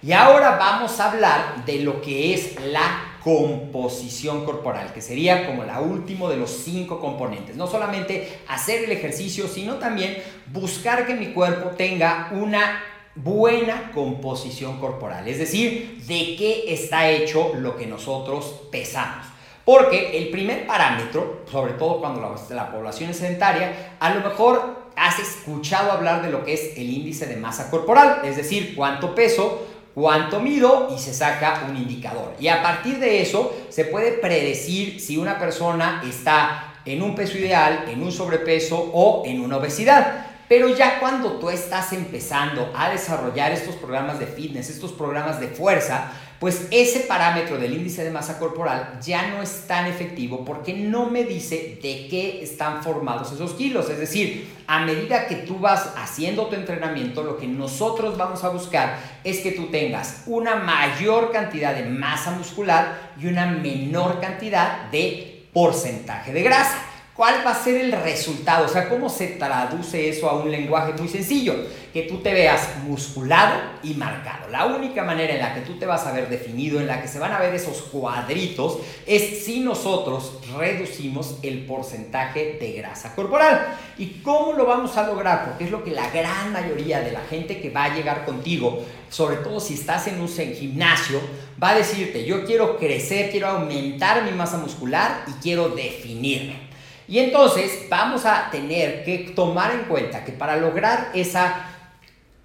Y 0.00 0.12
ahora 0.12 0.50
vamos 0.56 1.00
a 1.00 1.10
hablar 1.10 1.64
de 1.64 1.80
lo 1.80 2.00
que 2.00 2.34
es 2.34 2.54
la 2.66 3.05
composición 3.26 4.44
corporal, 4.44 4.92
que 4.92 5.02
sería 5.02 5.46
como 5.46 5.64
la 5.64 5.80
última 5.80 6.30
de 6.30 6.36
los 6.36 6.48
cinco 6.48 7.00
componentes. 7.00 7.56
No 7.56 7.66
solamente 7.66 8.38
hacer 8.46 8.84
el 8.84 8.92
ejercicio, 8.92 9.48
sino 9.48 9.78
también 9.78 10.22
buscar 10.52 11.08
que 11.08 11.16
mi 11.16 11.32
cuerpo 11.32 11.70
tenga 11.70 12.30
una 12.30 12.80
buena 13.16 13.90
composición 13.92 14.78
corporal, 14.78 15.26
es 15.26 15.38
decir, 15.38 16.04
de 16.06 16.36
qué 16.36 16.66
está 16.68 17.10
hecho 17.10 17.52
lo 17.58 17.76
que 17.76 17.88
nosotros 17.88 18.60
pesamos. 18.70 19.26
Porque 19.64 20.16
el 20.18 20.28
primer 20.28 20.64
parámetro, 20.64 21.42
sobre 21.50 21.72
todo 21.72 21.98
cuando 21.98 22.32
la, 22.50 22.70
población 22.70 23.10
es 23.10 23.16
sedentaria, 23.16 23.96
a 23.98 24.14
lo 24.14 24.20
mejor 24.20 24.86
has 24.94 25.18
escuchado 25.18 25.90
hablar 25.90 26.22
de 26.22 26.30
lo 26.30 26.44
que 26.44 26.54
es 26.54 26.78
el 26.78 26.88
índice 26.88 27.26
de 27.26 27.34
masa 27.34 27.72
corporal, 27.72 28.20
es 28.22 28.36
decir, 28.36 28.76
cuánto 28.76 29.16
peso, 29.16 29.66
cuánto 29.96 30.40
mido 30.40 30.94
y 30.94 30.98
se 30.98 31.14
saca 31.14 31.64
un 31.70 31.74
indicador. 31.74 32.34
Y 32.38 32.48
a 32.48 32.62
partir 32.62 32.98
de 32.98 33.22
eso 33.22 33.56
se 33.70 33.86
puede 33.86 34.12
predecir 34.12 35.00
si 35.00 35.16
una 35.16 35.38
persona 35.38 36.02
está 36.06 36.74
en 36.84 37.00
un 37.00 37.14
peso 37.14 37.38
ideal, 37.38 37.86
en 37.88 38.02
un 38.02 38.12
sobrepeso 38.12 38.90
o 38.92 39.22
en 39.24 39.40
una 39.40 39.56
obesidad. 39.56 40.26
Pero 40.50 40.68
ya 40.68 41.00
cuando 41.00 41.38
tú 41.38 41.48
estás 41.48 41.94
empezando 41.94 42.70
a 42.76 42.90
desarrollar 42.90 43.52
estos 43.52 43.74
programas 43.76 44.18
de 44.18 44.26
fitness, 44.26 44.68
estos 44.68 44.92
programas 44.92 45.40
de 45.40 45.48
fuerza, 45.48 46.12
pues 46.38 46.68
ese 46.70 47.00
parámetro 47.00 47.56
del 47.58 47.74
índice 47.74 48.04
de 48.04 48.10
masa 48.10 48.38
corporal 48.38 48.98
ya 49.02 49.28
no 49.28 49.42
es 49.42 49.66
tan 49.66 49.86
efectivo 49.86 50.44
porque 50.44 50.74
no 50.74 51.08
me 51.08 51.24
dice 51.24 51.78
de 51.82 52.08
qué 52.08 52.40
están 52.42 52.82
formados 52.82 53.32
esos 53.32 53.54
kilos. 53.54 53.88
Es 53.88 53.98
decir, 53.98 54.48
a 54.66 54.80
medida 54.80 55.26
que 55.26 55.36
tú 55.36 55.58
vas 55.58 55.92
haciendo 55.96 56.46
tu 56.46 56.54
entrenamiento, 56.54 57.22
lo 57.22 57.38
que 57.38 57.46
nosotros 57.46 58.18
vamos 58.18 58.44
a 58.44 58.50
buscar 58.50 58.98
es 59.24 59.40
que 59.40 59.52
tú 59.52 59.66
tengas 59.66 60.22
una 60.26 60.56
mayor 60.56 61.32
cantidad 61.32 61.74
de 61.74 61.84
masa 61.84 62.32
muscular 62.32 63.12
y 63.20 63.26
una 63.26 63.46
menor 63.46 64.20
cantidad 64.20 64.90
de 64.90 65.48
porcentaje 65.52 66.32
de 66.32 66.42
grasa. 66.42 66.85
¿Cuál 67.16 67.46
va 67.46 67.52
a 67.52 67.64
ser 67.64 67.76
el 67.76 67.92
resultado? 67.92 68.66
O 68.66 68.68
sea, 68.68 68.90
¿cómo 68.90 69.08
se 69.08 69.28
traduce 69.28 70.10
eso 70.10 70.28
a 70.28 70.34
un 70.34 70.50
lenguaje 70.50 70.92
muy 70.92 71.08
sencillo? 71.08 71.54
Que 71.90 72.02
tú 72.02 72.18
te 72.18 72.34
veas 72.34 72.76
musculado 72.84 73.58
y 73.82 73.94
marcado. 73.94 74.50
La 74.50 74.66
única 74.66 75.02
manera 75.02 75.32
en 75.32 75.38
la 75.38 75.54
que 75.54 75.62
tú 75.62 75.78
te 75.78 75.86
vas 75.86 76.06
a 76.06 76.12
ver 76.12 76.28
definido, 76.28 76.78
en 76.78 76.86
la 76.86 77.00
que 77.00 77.08
se 77.08 77.18
van 77.18 77.32
a 77.32 77.38
ver 77.38 77.54
esos 77.54 77.80
cuadritos, 77.84 78.80
es 79.06 79.46
si 79.46 79.60
nosotros 79.60 80.40
reducimos 80.58 81.38
el 81.42 81.64
porcentaje 81.64 82.58
de 82.60 82.72
grasa 82.72 83.14
corporal. 83.14 83.66
¿Y 83.96 84.20
cómo 84.20 84.52
lo 84.52 84.66
vamos 84.66 84.98
a 84.98 85.06
lograr? 85.06 85.46
Porque 85.46 85.64
es 85.64 85.70
lo 85.70 85.82
que 85.84 85.92
la 85.92 86.10
gran 86.10 86.52
mayoría 86.52 87.00
de 87.00 87.12
la 87.12 87.20
gente 87.20 87.62
que 87.62 87.70
va 87.70 87.84
a 87.84 87.94
llegar 87.94 88.26
contigo, 88.26 88.84
sobre 89.08 89.36
todo 89.36 89.58
si 89.58 89.72
estás 89.72 90.06
en 90.08 90.20
un 90.20 90.28
gimnasio, 90.28 91.18
va 91.62 91.70
a 91.70 91.76
decirte, 91.76 92.26
yo 92.26 92.44
quiero 92.44 92.76
crecer, 92.76 93.30
quiero 93.30 93.46
aumentar 93.46 94.22
mi 94.22 94.32
masa 94.32 94.58
muscular 94.58 95.24
y 95.28 95.32
quiero 95.40 95.70
definirme. 95.70 96.65
Y 97.08 97.18
entonces 97.18 97.86
vamos 97.88 98.24
a 98.24 98.50
tener 98.50 99.04
que 99.04 99.32
tomar 99.34 99.72
en 99.72 99.84
cuenta 99.84 100.24
que 100.24 100.32
para 100.32 100.56
lograr 100.56 101.10
esa 101.14 101.72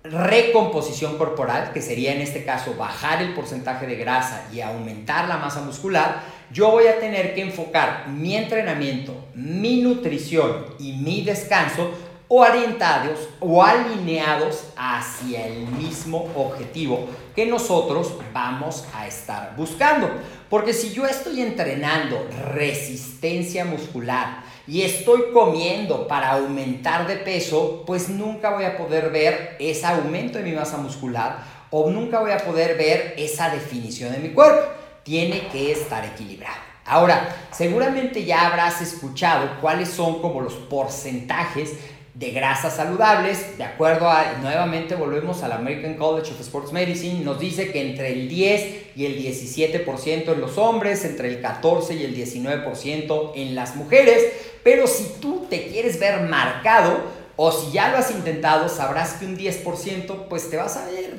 recomposición 0.03 1.17
corporal, 1.17 1.71
que 1.73 1.81
sería 1.81 2.13
en 2.13 2.21
este 2.21 2.43
caso 2.43 2.75
bajar 2.75 3.21
el 3.21 3.33
porcentaje 3.33 3.85
de 3.85 3.95
grasa 3.95 4.47
y 4.51 4.61
aumentar 4.61 5.27
la 5.27 5.37
masa 5.37 5.61
muscular, 5.61 6.21
yo 6.51 6.71
voy 6.71 6.87
a 6.87 6.99
tener 6.99 7.33
que 7.33 7.41
enfocar 7.41 8.07
mi 8.07 8.35
entrenamiento, 8.35 9.15
mi 9.35 9.81
nutrición 9.81 10.65
y 10.79 10.93
mi 10.93 11.21
descanso 11.21 11.91
orientados 12.33 13.27
o 13.41 13.61
alineados 13.61 14.69
hacia 14.77 15.47
el 15.47 15.67
mismo 15.67 16.29
objetivo 16.35 17.09
que 17.35 17.45
nosotros 17.45 18.13
vamos 18.33 18.85
a 18.93 19.05
estar 19.05 19.53
buscando. 19.57 20.09
Porque 20.49 20.73
si 20.73 20.93
yo 20.93 21.05
estoy 21.05 21.41
entrenando 21.41 22.25
resistencia 22.53 23.65
muscular, 23.65 24.43
y 24.71 24.83
estoy 24.83 25.23
comiendo 25.33 26.07
para 26.07 26.31
aumentar 26.31 27.05
de 27.05 27.17
peso, 27.17 27.83
pues 27.85 28.07
nunca 28.07 28.51
voy 28.51 28.63
a 28.63 28.77
poder 28.77 29.09
ver 29.09 29.57
ese 29.59 29.85
aumento 29.85 30.37
de 30.37 30.45
mi 30.45 30.53
masa 30.53 30.77
muscular 30.77 31.39
o 31.71 31.89
nunca 31.89 32.21
voy 32.21 32.31
a 32.31 32.37
poder 32.37 32.77
ver 32.77 33.13
esa 33.17 33.49
definición 33.49 34.13
de 34.13 34.19
mi 34.19 34.29
cuerpo. 34.29 34.61
Tiene 35.03 35.49
que 35.49 35.73
estar 35.73 36.05
equilibrado. 36.05 36.55
Ahora, 36.85 37.35
seguramente 37.51 38.23
ya 38.23 38.47
habrás 38.47 38.81
escuchado 38.81 39.59
cuáles 39.59 39.89
son 39.89 40.21
como 40.21 40.39
los 40.39 40.53
porcentajes 40.53 41.73
de 42.13 42.31
grasas 42.31 42.75
saludables, 42.75 43.57
de 43.57 43.63
acuerdo 43.63 44.09
a, 44.09 44.37
nuevamente 44.41 44.95
volvemos 44.95 45.43
al 45.43 45.53
American 45.53 45.95
College 45.95 46.31
of 46.31 46.39
Sports 46.41 46.71
Medicine, 46.71 47.25
nos 47.25 47.39
dice 47.39 47.71
que 47.71 47.81
entre 47.81 48.13
el 48.13 48.29
10 48.29 48.95
y 48.95 49.05
el 49.05 49.17
17% 49.17 50.33
en 50.33 50.41
los 50.41 50.57
hombres, 50.57 51.03
entre 51.05 51.29
el 51.29 51.41
14 51.41 51.95
y 51.95 52.03
el 52.03 52.15
19% 52.15 53.31
en 53.35 53.55
las 53.55 53.75
mujeres, 53.75 54.50
pero 54.63 54.87
si 54.87 55.15
tú 55.19 55.47
te 55.49 55.67
quieres 55.67 55.99
ver 55.99 56.21
marcado, 56.21 57.21
o 57.35 57.51
si 57.51 57.71
ya 57.71 57.89
lo 57.89 57.97
has 57.97 58.11
intentado, 58.11 58.69
sabrás 58.69 59.13
que 59.13 59.25
un 59.25 59.37
10% 59.37 60.27
pues 60.29 60.49
te 60.49 60.57
vas 60.57 60.77
a 60.77 60.85
ver, 60.85 61.15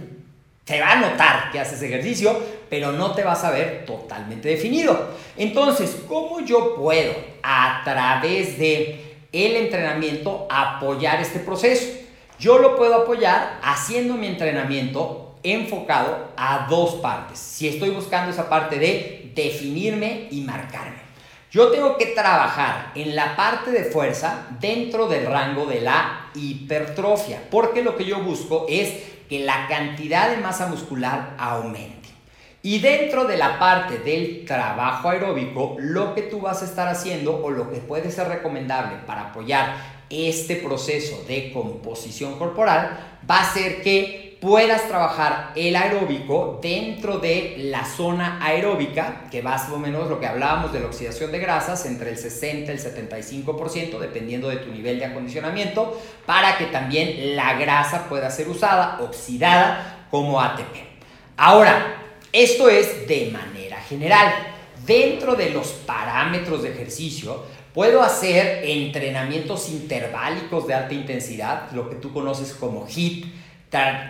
te 0.64 0.80
va 0.80 0.92
a 0.92 1.00
notar 1.00 1.50
que 1.50 1.58
haces 1.58 1.82
ejercicio, 1.82 2.38
pero 2.70 2.92
no 2.92 3.12
te 3.12 3.24
vas 3.24 3.42
a 3.44 3.50
ver 3.50 3.84
totalmente 3.84 4.48
definido. 4.48 5.10
Entonces, 5.36 5.96
¿cómo 6.08 6.40
yo 6.40 6.76
puedo 6.76 7.12
a 7.42 7.82
través 7.84 8.58
de 8.58 9.16
el 9.32 9.56
entrenamiento 9.56 10.46
apoyar 10.50 11.20
este 11.20 11.40
proceso? 11.40 12.02
yo 12.42 12.58
lo 12.58 12.74
puedo 12.76 12.96
apoyar 12.96 13.60
haciendo 13.62 14.14
mi 14.14 14.26
entrenamiento 14.26 15.36
enfocado 15.44 16.32
a 16.36 16.66
dos 16.68 16.96
partes. 16.96 17.38
Si 17.38 17.68
estoy 17.68 17.90
buscando 17.90 18.32
esa 18.32 18.48
parte 18.48 18.80
de 18.80 19.30
definirme 19.32 20.26
y 20.32 20.40
marcarme. 20.40 21.11
Yo 21.52 21.68
tengo 21.68 21.98
que 21.98 22.06
trabajar 22.06 22.92
en 22.94 23.14
la 23.14 23.36
parte 23.36 23.72
de 23.72 23.84
fuerza 23.84 24.46
dentro 24.58 25.06
del 25.06 25.26
rango 25.26 25.66
de 25.66 25.82
la 25.82 26.30
hipertrofia, 26.34 27.42
porque 27.50 27.82
lo 27.82 27.94
que 27.94 28.06
yo 28.06 28.20
busco 28.22 28.64
es 28.70 28.94
que 29.28 29.40
la 29.40 29.68
cantidad 29.68 30.30
de 30.30 30.38
masa 30.38 30.68
muscular 30.68 31.34
aumente. 31.38 32.08
Y 32.62 32.78
dentro 32.78 33.26
de 33.26 33.36
la 33.36 33.58
parte 33.58 33.98
del 33.98 34.46
trabajo 34.46 35.10
aeróbico, 35.10 35.76
lo 35.78 36.14
que 36.14 36.22
tú 36.22 36.40
vas 36.40 36.62
a 36.62 36.64
estar 36.64 36.88
haciendo 36.88 37.42
o 37.44 37.50
lo 37.50 37.70
que 37.70 37.80
puede 37.80 38.10
ser 38.10 38.28
recomendable 38.28 38.96
para 39.06 39.28
apoyar 39.28 39.76
este 40.08 40.56
proceso 40.56 41.22
de 41.28 41.52
composición 41.52 42.38
corporal 42.38 42.98
va 43.30 43.40
a 43.40 43.52
ser 43.52 43.82
que 43.82 44.31
puedas 44.42 44.88
trabajar 44.88 45.52
el 45.54 45.76
aeróbico 45.76 46.58
dentro 46.60 47.18
de 47.18 47.54
la 47.58 47.84
zona 47.84 48.44
aeróbica, 48.44 49.28
que 49.30 49.40
más 49.40 49.70
o 49.70 49.78
menos 49.78 50.10
lo 50.10 50.18
que 50.18 50.26
hablábamos 50.26 50.72
de 50.72 50.80
la 50.80 50.86
oxidación 50.86 51.30
de 51.30 51.38
grasas, 51.38 51.86
entre 51.86 52.10
el 52.10 52.18
60 52.18 52.72
y 52.72 52.74
el 52.74 52.82
75%, 52.82 54.00
dependiendo 54.00 54.48
de 54.48 54.56
tu 54.56 54.72
nivel 54.72 54.98
de 54.98 55.04
acondicionamiento, 55.04 55.96
para 56.26 56.58
que 56.58 56.64
también 56.66 57.36
la 57.36 57.54
grasa 57.54 58.08
pueda 58.08 58.32
ser 58.32 58.48
usada, 58.48 58.98
oxidada 59.00 60.08
como 60.10 60.40
ATP. 60.40 60.74
Ahora, 61.36 62.16
esto 62.32 62.68
es 62.68 63.06
de 63.06 63.30
manera 63.32 63.80
general. 63.82 64.34
Dentro 64.84 65.36
de 65.36 65.50
los 65.50 65.68
parámetros 65.68 66.64
de 66.64 66.72
ejercicio, 66.72 67.44
puedo 67.72 68.02
hacer 68.02 68.64
entrenamientos 68.64 69.68
interválicos 69.68 70.66
de 70.66 70.74
alta 70.74 70.94
intensidad, 70.94 71.70
lo 71.70 71.88
que 71.88 71.94
tú 71.94 72.12
conoces 72.12 72.54
como 72.54 72.88
HIIT, 72.88 73.41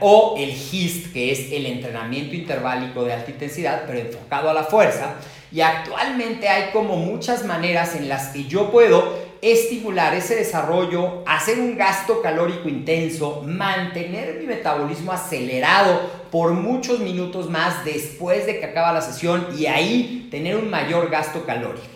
o 0.00 0.34
el 0.38 0.50
HIST, 0.50 1.12
que 1.12 1.30
es 1.30 1.52
el 1.52 1.66
entrenamiento 1.66 2.34
interválico 2.34 3.04
de 3.04 3.12
alta 3.12 3.30
intensidad, 3.30 3.84
pero 3.86 4.00
enfocado 4.00 4.50
a 4.50 4.54
la 4.54 4.64
fuerza. 4.64 5.14
Y 5.52 5.60
actualmente 5.60 6.48
hay 6.48 6.70
como 6.72 6.96
muchas 6.96 7.44
maneras 7.44 7.94
en 7.94 8.08
las 8.08 8.28
que 8.28 8.44
yo 8.44 8.70
puedo 8.70 9.32
estimular 9.40 10.14
ese 10.14 10.36
desarrollo, 10.36 11.22
hacer 11.26 11.60
un 11.60 11.76
gasto 11.76 12.22
calórico 12.22 12.68
intenso, 12.68 13.42
mantener 13.46 14.38
mi 14.40 14.46
metabolismo 14.46 15.12
acelerado 15.12 16.00
por 16.30 16.52
muchos 16.52 17.00
minutos 17.00 17.50
más 17.50 17.84
después 17.84 18.46
de 18.46 18.58
que 18.58 18.66
acaba 18.66 18.92
la 18.92 19.02
sesión 19.02 19.48
y 19.58 19.66
ahí 19.66 20.28
tener 20.30 20.56
un 20.56 20.70
mayor 20.70 21.10
gasto 21.10 21.44
calórico. 21.44 21.86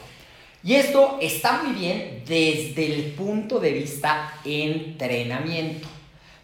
Y 0.62 0.74
esto 0.74 1.18
está 1.20 1.62
muy 1.62 1.74
bien 1.74 2.22
desde 2.26 2.86
el 2.86 3.12
punto 3.12 3.60
de 3.60 3.72
vista 3.72 4.34
entrenamiento. 4.44 5.95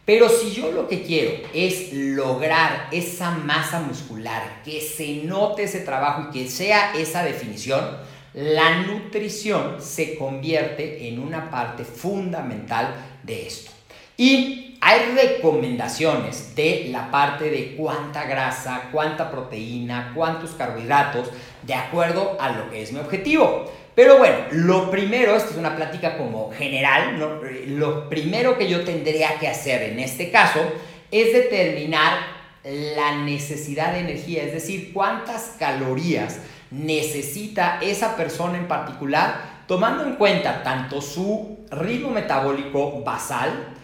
Pero 0.05 0.29
si 0.29 0.51
yo 0.51 0.73
lo 0.73 0.89
que 0.89 1.03
quiero 1.03 1.47
es 1.55 1.93
lograr 1.93 2.89
esa 2.91 3.31
masa 3.31 3.81
muscular, 3.81 4.63
que 4.65 4.81
se 4.81 5.23
note 5.25 5.63
ese 5.63 5.81
trabajo 5.81 6.29
y 6.29 6.33
que 6.33 6.51
sea 6.51 6.93
esa 6.95 7.23
definición, 7.23 7.99
la 8.35 8.83
nutrición 8.83 9.77
se 9.81 10.17
convierte 10.17 11.07
en 11.07 11.21
una 11.21 11.51
parte 11.51 11.85
fundamental 11.85 12.95
de 13.23 13.47
esto. 13.47 13.71
Y 14.17 14.79
hay 14.81 15.15
recomendaciones 15.15 16.57
de 16.57 16.89
la 16.91 17.09
parte 17.13 17.51
de 17.51 17.77
cuánta 17.77 18.25
grasa, 18.25 18.89
cuánta 18.91 19.31
proteína, 19.31 20.11
cuántos 20.17 20.51
carbohidratos, 20.53 21.31
de 21.63 21.75
acuerdo 21.75 22.37
a 22.41 22.51
lo 22.51 22.69
que 22.71 22.83
es 22.83 22.93
mi 22.93 22.99
objetivo. 22.99 23.71
Pero 23.95 24.19
bueno, 24.19 24.37
lo 24.53 24.91
primero, 24.91 25.37
esta 25.37 25.51
es 25.51 25.57
una 25.57 25.77
plática 25.77 26.17
como 26.17 26.51
general, 26.53 27.19
lo 27.67 28.09
primero 28.09 28.57
que 28.57 28.69
yo 28.69 28.85
tendría 28.85 29.39
que 29.39 29.49
hacer 29.49 29.83
en 29.83 30.01
este 30.01 30.31
caso 30.31 30.61
es 31.11 31.35
determinar 31.35 32.19
la 32.65 33.17
necesidad 33.17 33.93
de 33.93 34.01
energía, 34.01 34.45
es 34.45 34.53
decir, 34.53 34.93
cuántas 34.95 35.57
calorías 35.59 36.39
necesita 36.71 37.79
esa 37.83 38.17
persona 38.17 38.57
en 38.57 38.67
particular, 38.67 39.63
tomando 39.67 40.05
en 40.05 40.17
cuenta 40.17 40.63
tanto 40.63 41.03
su 41.03 41.59
ritmo 41.71 42.11
metabólico 42.11 43.03
basal, 43.03 43.75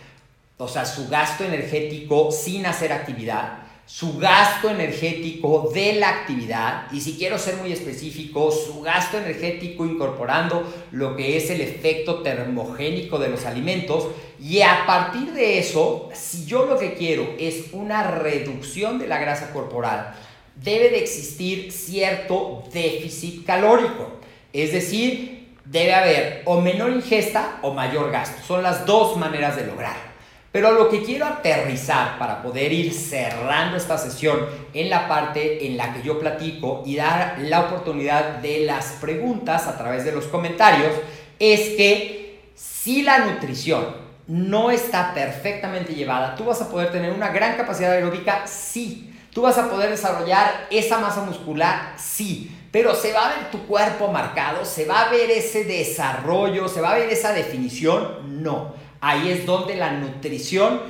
o 0.57 0.69
sea, 0.69 0.87
su 0.87 1.09
gasto 1.09 1.45
energético 1.45 2.33
sin 2.33 2.65
hacer 2.65 2.93
actividad, 2.93 3.59
su 3.89 4.19
gasto 4.19 4.69
energético 4.69 5.71
de 5.73 5.95
la 5.95 6.11
actividad 6.11 6.93
y 6.93 7.01
si 7.01 7.17
quiero 7.17 7.39
ser 7.39 7.57
muy 7.57 7.73
específico, 7.73 8.51
su 8.51 8.83
gasto 8.83 9.17
energético 9.17 9.87
incorporando 9.87 10.71
lo 10.93 11.17
que 11.17 11.39
es 11.39 11.49
el 11.49 11.63
efecto 11.63 12.21
termogénico 12.21 13.19
de 13.19 13.31
los 13.31 13.47
alimentos 13.47 14.09
y 14.39 14.61
a 14.61 14.85
partir 14.85 15.33
de 15.33 15.59
eso, 15.59 16.11
si 16.13 16.45
yo 16.45 16.67
lo 16.67 16.79
que 16.79 16.95
quiero 16.95 17.35
es 17.39 17.73
una 17.73 18.11
reducción 18.11 18.99
de 18.99 19.07
la 19.07 19.19
grasa 19.19 19.55
corporal, 19.55 20.15
debe 20.55 20.91
de 20.91 20.99
existir 20.99 21.73
cierto 21.73 22.65
déficit 22.71 23.47
calórico, 23.47 24.19
es 24.53 24.73
decir, 24.73 25.55
debe 25.65 25.95
haber 25.95 26.43
o 26.45 26.61
menor 26.61 26.93
ingesta 26.93 27.59
o 27.63 27.73
mayor 27.73 28.11
gasto, 28.11 28.43
son 28.47 28.63
las 28.63 28.85
dos 28.85 29.17
maneras 29.17 29.57
de 29.57 29.67
lograrlo. 29.67 30.08
Pero 30.51 30.73
lo 30.73 30.89
que 30.89 31.03
quiero 31.03 31.27
aterrizar 31.27 32.19
para 32.19 32.43
poder 32.43 32.73
ir 32.73 32.93
cerrando 32.95 33.77
esta 33.77 33.99
sesión 33.99 34.47
en 34.73 34.89
la 34.89 35.07
parte 35.07 35.67
en 35.67 35.77
la 35.77 35.93
que 35.93 36.03
yo 36.03 36.19
platico 36.19 36.83
y 36.87 36.97
dar 36.97 37.37
la 37.41 37.61
oportunidad 37.67 38.39
de 38.39 38.61
las 38.61 38.93
preguntas 39.01 39.67
a 39.67 39.77
través 39.77 40.05
de 40.05 40.13
los 40.13 40.25
comentarios 40.25 40.93
es 41.39 41.61
que 41.77 42.51
si 42.55 43.03
la 43.03 43.19
nutrición 43.19 43.85
no 44.27 44.71
está 44.71 45.13
perfectamente 45.13 45.95
llevada, 45.95 46.35
tú 46.35 46.45
vas 46.45 46.61
a 46.63 46.69
poder 46.71 46.91
tener 46.91 47.13
una 47.13 47.29
gran 47.29 47.57
capacidad 47.57 47.93
aeróbica, 47.93 48.47
sí. 48.47 49.15
Tú 49.33 49.43
vas 49.43 49.59
a 49.59 49.71
poder 49.71 49.91
desarrollar 49.91 50.67
esa 50.71 50.99
masa 50.99 51.23
muscular, 51.23 51.95
sí. 51.99 52.55
Pero 52.71 52.95
se 52.95 53.13
va 53.13 53.27
a 53.27 53.35
ver 53.35 53.51
tu 53.51 53.67
cuerpo 53.67 54.09
marcado, 54.09 54.65
se 54.65 54.85
va 54.85 55.03
a 55.03 55.11
ver 55.11 55.31
ese 55.31 55.65
desarrollo, 55.65 56.69
se 56.69 56.81
va 56.81 56.93
a 56.93 56.99
ver 56.99 57.11
esa 57.11 57.33
definición, 57.33 58.43
no. 58.43 58.75
Ahí 59.01 59.31
es 59.31 59.47
donde 59.47 59.77
la 59.77 59.93
nutrición 59.93 60.81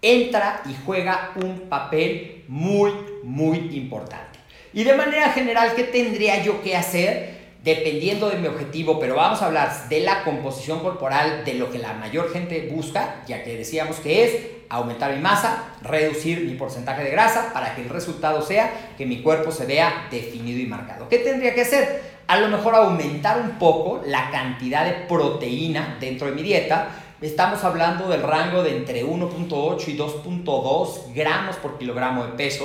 entra 0.00 0.62
y 0.68 0.74
juega 0.84 1.32
un 1.36 1.68
papel 1.68 2.44
muy, 2.48 2.92
muy 3.22 3.58
importante. 3.72 4.40
Y 4.72 4.84
de 4.84 4.94
manera 4.94 5.30
general, 5.30 5.74
¿qué 5.76 5.84
tendría 5.84 6.42
yo 6.42 6.62
que 6.62 6.76
hacer? 6.76 7.42
Dependiendo 7.62 8.28
de 8.28 8.38
mi 8.38 8.48
objetivo, 8.48 8.98
pero 8.98 9.14
vamos 9.14 9.40
a 9.40 9.46
hablar 9.46 9.88
de 9.88 10.00
la 10.00 10.24
composición 10.24 10.80
corporal, 10.80 11.44
de 11.44 11.54
lo 11.54 11.70
que 11.70 11.78
la 11.78 11.92
mayor 11.92 12.32
gente 12.32 12.68
busca, 12.72 13.22
ya 13.28 13.44
que 13.44 13.56
decíamos 13.56 14.00
que 14.00 14.24
es 14.24 14.32
aumentar 14.68 15.14
mi 15.14 15.20
masa, 15.20 15.74
reducir 15.82 16.40
mi 16.40 16.54
porcentaje 16.54 17.04
de 17.04 17.10
grasa 17.10 17.52
para 17.52 17.74
que 17.74 17.82
el 17.82 17.90
resultado 17.90 18.42
sea 18.42 18.72
que 18.96 19.06
mi 19.06 19.22
cuerpo 19.22 19.52
se 19.52 19.66
vea 19.66 20.08
definido 20.10 20.58
y 20.58 20.66
marcado. 20.66 21.08
¿Qué 21.08 21.18
tendría 21.18 21.54
que 21.54 21.60
hacer? 21.60 22.02
A 22.26 22.38
lo 22.38 22.48
mejor 22.48 22.74
aumentar 22.74 23.38
un 23.38 23.58
poco 23.58 24.02
la 24.06 24.30
cantidad 24.30 24.86
de 24.86 25.06
proteína 25.06 25.98
dentro 26.00 26.26
de 26.26 26.32
mi 26.32 26.42
dieta, 26.42 26.88
Estamos 27.22 27.62
hablando 27.62 28.08
del 28.08 28.20
rango 28.20 28.64
de 28.64 28.76
entre 28.76 29.04
1.8 29.04 29.86
y 29.86 29.96
2.2 29.96 31.14
gramos 31.14 31.54
por 31.54 31.78
kilogramo 31.78 32.24
de 32.24 32.32
peso. 32.32 32.64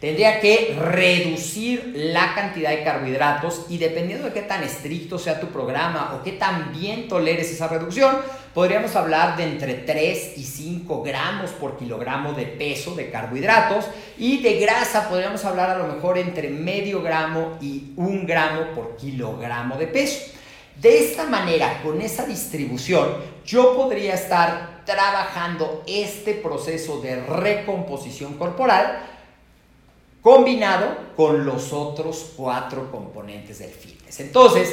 Tendría 0.00 0.40
que 0.40 0.74
reducir 0.80 1.92
la 1.94 2.34
cantidad 2.34 2.70
de 2.70 2.84
carbohidratos 2.84 3.66
y 3.68 3.76
dependiendo 3.76 4.24
de 4.24 4.32
qué 4.32 4.40
tan 4.40 4.62
estricto 4.62 5.18
sea 5.18 5.38
tu 5.38 5.48
programa 5.48 6.14
o 6.14 6.22
qué 6.22 6.32
tan 6.32 6.72
bien 6.72 7.06
toleres 7.06 7.50
esa 7.50 7.68
reducción, 7.68 8.16
podríamos 8.54 8.96
hablar 8.96 9.36
de 9.36 9.44
entre 9.44 9.74
3 9.74 10.38
y 10.38 10.42
5 10.42 11.02
gramos 11.02 11.50
por 11.50 11.76
kilogramo 11.76 12.32
de 12.32 12.46
peso 12.46 12.94
de 12.94 13.10
carbohidratos 13.10 13.84
y 14.16 14.40
de 14.40 14.58
grasa 14.58 15.10
podríamos 15.10 15.44
hablar 15.44 15.68
a 15.68 15.78
lo 15.78 15.86
mejor 15.86 16.16
entre 16.16 16.48
medio 16.48 17.02
gramo 17.02 17.58
y 17.60 17.92
un 17.96 18.24
gramo 18.24 18.74
por 18.74 18.96
kilogramo 18.96 19.76
de 19.76 19.86
peso. 19.86 20.37
De 20.80 21.04
esta 21.04 21.24
manera, 21.24 21.82
con 21.82 22.00
esa 22.00 22.24
distribución, 22.24 23.08
yo 23.44 23.74
podría 23.74 24.14
estar 24.14 24.82
trabajando 24.84 25.82
este 25.86 26.34
proceso 26.34 27.00
de 27.00 27.16
recomposición 27.16 28.34
corporal 28.34 29.00
combinado 30.22 30.96
con 31.16 31.44
los 31.44 31.72
otros 31.72 32.32
cuatro 32.36 32.90
componentes 32.92 33.58
del 33.58 33.70
fitness. 33.70 34.20
Entonces, 34.20 34.72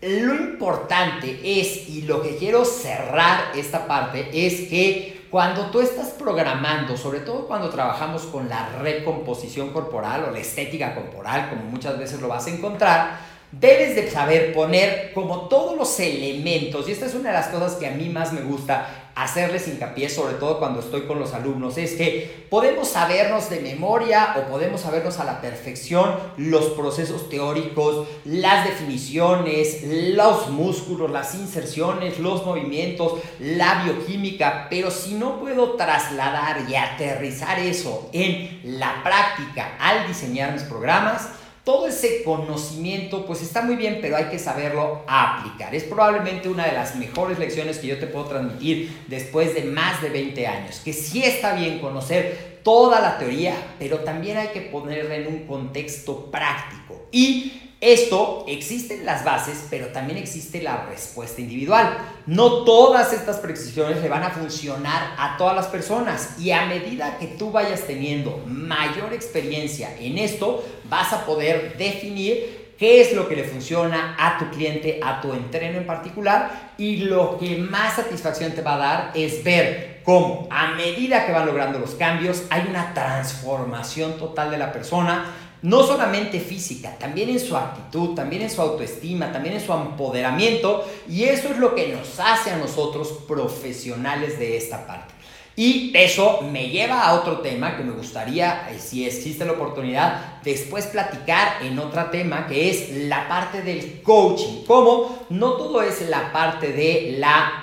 lo 0.00 0.34
importante 0.34 1.38
es, 1.60 1.88
y 1.88 2.02
lo 2.02 2.22
que 2.22 2.36
quiero 2.36 2.64
cerrar 2.64 3.52
esta 3.54 3.86
parte, 3.86 4.30
es 4.32 4.68
que 4.68 5.26
cuando 5.30 5.70
tú 5.70 5.80
estás 5.80 6.08
programando, 6.08 6.96
sobre 6.96 7.20
todo 7.20 7.46
cuando 7.46 7.70
trabajamos 7.70 8.22
con 8.22 8.48
la 8.48 8.68
recomposición 8.80 9.70
corporal 9.70 10.24
o 10.24 10.30
la 10.30 10.38
estética 10.38 10.94
corporal, 10.94 11.50
como 11.50 11.64
muchas 11.64 11.98
veces 11.98 12.20
lo 12.20 12.28
vas 12.28 12.46
a 12.46 12.50
encontrar, 12.50 13.31
debes 13.52 13.94
de 13.94 14.10
saber 14.10 14.52
poner 14.54 15.12
como 15.14 15.48
todos 15.48 15.76
los 15.76 16.00
elementos, 16.00 16.88
y 16.88 16.92
esta 16.92 17.06
es 17.06 17.14
una 17.14 17.30
de 17.30 17.34
las 17.36 17.48
cosas 17.48 17.74
que 17.74 17.86
a 17.86 17.90
mí 17.90 18.08
más 18.08 18.32
me 18.32 18.40
gusta, 18.40 19.02
hacerles 19.14 19.68
hincapié, 19.68 20.08
sobre 20.08 20.34
todo 20.34 20.58
cuando 20.58 20.80
estoy 20.80 21.02
con 21.02 21.18
los 21.18 21.34
alumnos, 21.34 21.76
es 21.76 21.92
que 21.92 22.46
podemos 22.48 22.88
sabernos 22.88 23.50
de 23.50 23.60
memoria 23.60 24.34
o 24.38 24.50
podemos 24.50 24.80
sabernos 24.80 25.18
a 25.20 25.24
la 25.24 25.42
perfección 25.42 26.16
los 26.38 26.70
procesos 26.70 27.28
teóricos, 27.28 28.08
las 28.24 28.64
definiciones, 28.64 29.82
los 29.84 30.48
músculos, 30.48 31.10
las 31.10 31.34
inserciones, 31.34 32.18
los 32.20 32.46
movimientos, 32.46 33.20
la 33.38 33.84
bioquímica, 33.84 34.68
pero 34.70 34.90
si 34.90 35.14
no 35.14 35.40
puedo 35.40 35.72
trasladar 35.72 36.62
y 36.68 36.74
aterrizar 36.74 37.58
eso 37.58 38.08
en 38.12 38.60
la 38.64 39.02
práctica 39.02 39.76
al 39.78 40.08
diseñar 40.08 40.52
mis 40.52 40.62
programas, 40.62 41.28
todo 41.64 41.86
ese 41.86 42.24
conocimiento 42.24 43.24
pues 43.24 43.42
está 43.42 43.62
muy 43.62 43.76
bien, 43.76 43.98
pero 44.00 44.16
hay 44.16 44.24
que 44.26 44.38
saberlo 44.38 45.02
aplicar. 45.06 45.74
Es 45.74 45.84
probablemente 45.84 46.48
una 46.48 46.66
de 46.66 46.72
las 46.72 46.96
mejores 46.96 47.38
lecciones 47.38 47.78
que 47.78 47.86
yo 47.86 47.98
te 47.98 48.06
puedo 48.06 48.26
transmitir 48.26 49.04
después 49.06 49.54
de 49.54 49.64
más 49.64 50.02
de 50.02 50.10
20 50.10 50.46
años, 50.46 50.80
que 50.84 50.92
sí 50.92 51.22
está 51.22 51.54
bien 51.54 51.78
conocer 51.78 52.60
toda 52.64 53.00
la 53.00 53.18
teoría, 53.18 53.54
pero 53.78 54.00
también 54.00 54.38
hay 54.38 54.48
que 54.48 54.62
ponerla 54.62 55.16
en 55.16 55.26
un 55.28 55.46
contexto 55.46 56.30
práctico. 56.30 57.06
Y 57.12 57.71
esto 57.82 58.44
existen 58.46 59.04
las 59.04 59.24
bases, 59.24 59.66
pero 59.68 59.88
también 59.88 60.16
existe 60.16 60.62
la 60.62 60.86
respuesta 60.86 61.40
individual. 61.40 61.98
No 62.26 62.62
todas 62.62 63.12
estas 63.12 63.38
precisiones 63.38 64.00
le 64.00 64.08
van 64.08 64.22
a 64.22 64.30
funcionar 64.30 65.16
a 65.18 65.36
todas 65.36 65.56
las 65.56 65.66
personas 65.66 66.38
y 66.38 66.52
a 66.52 66.64
medida 66.66 67.18
que 67.18 67.26
tú 67.26 67.50
vayas 67.50 67.80
teniendo 67.84 68.40
mayor 68.46 69.12
experiencia 69.12 69.96
en 69.98 70.16
esto, 70.18 70.64
vas 70.88 71.12
a 71.12 71.26
poder 71.26 71.76
definir 71.76 72.74
qué 72.78 73.00
es 73.00 73.14
lo 73.14 73.28
que 73.28 73.34
le 73.34 73.42
funciona 73.42 74.14
a 74.16 74.38
tu 74.38 74.48
cliente, 74.50 75.00
a 75.02 75.20
tu 75.20 75.32
entreno 75.32 75.78
en 75.78 75.86
particular 75.86 76.72
y 76.78 76.98
lo 76.98 77.36
que 77.36 77.56
más 77.56 77.96
satisfacción 77.96 78.52
te 78.52 78.62
va 78.62 78.74
a 78.74 78.78
dar 78.78 79.10
es 79.14 79.42
ver 79.42 80.02
cómo 80.04 80.46
a 80.52 80.68
medida 80.74 81.26
que 81.26 81.32
van 81.32 81.46
logrando 81.46 81.80
los 81.80 81.96
cambios 81.96 82.44
hay 82.48 82.64
una 82.70 82.94
transformación 82.94 84.18
total 84.18 84.52
de 84.52 84.58
la 84.58 84.72
persona 84.72 85.24
no 85.62 85.84
solamente 85.84 86.40
física, 86.40 86.96
también 86.98 87.28
en 87.30 87.40
su 87.40 87.56
actitud, 87.56 88.14
también 88.14 88.42
en 88.42 88.50
su 88.50 88.60
autoestima, 88.60 89.32
también 89.32 89.54
en 89.54 89.64
su 89.64 89.72
empoderamiento, 89.72 90.84
y 91.08 91.24
eso 91.24 91.48
es 91.48 91.58
lo 91.58 91.74
que 91.74 91.88
nos 91.88 92.18
hace 92.18 92.50
a 92.50 92.56
nosotros 92.56 93.08
profesionales 93.26 94.38
de 94.38 94.56
esta 94.56 94.86
parte. 94.86 95.14
Y 95.54 95.92
eso 95.94 96.40
me 96.50 96.70
lleva 96.70 97.02
a 97.02 97.14
otro 97.14 97.40
tema 97.40 97.76
que 97.76 97.84
me 97.84 97.92
gustaría, 97.92 98.70
eh, 98.70 98.78
si 98.78 99.06
existe 99.06 99.44
la 99.44 99.52
oportunidad, 99.52 100.40
después 100.42 100.86
platicar 100.86 101.62
en 101.62 101.78
otro 101.78 102.06
tema, 102.06 102.46
que 102.46 102.70
es 102.70 102.90
la 103.06 103.28
parte 103.28 103.60
del 103.60 104.00
coaching. 104.00 104.64
Como 104.66 105.26
no 105.28 105.52
todo 105.52 105.82
es 105.82 106.08
la 106.08 106.32
parte 106.32 106.72
de 106.72 107.16
la 107.18 107.61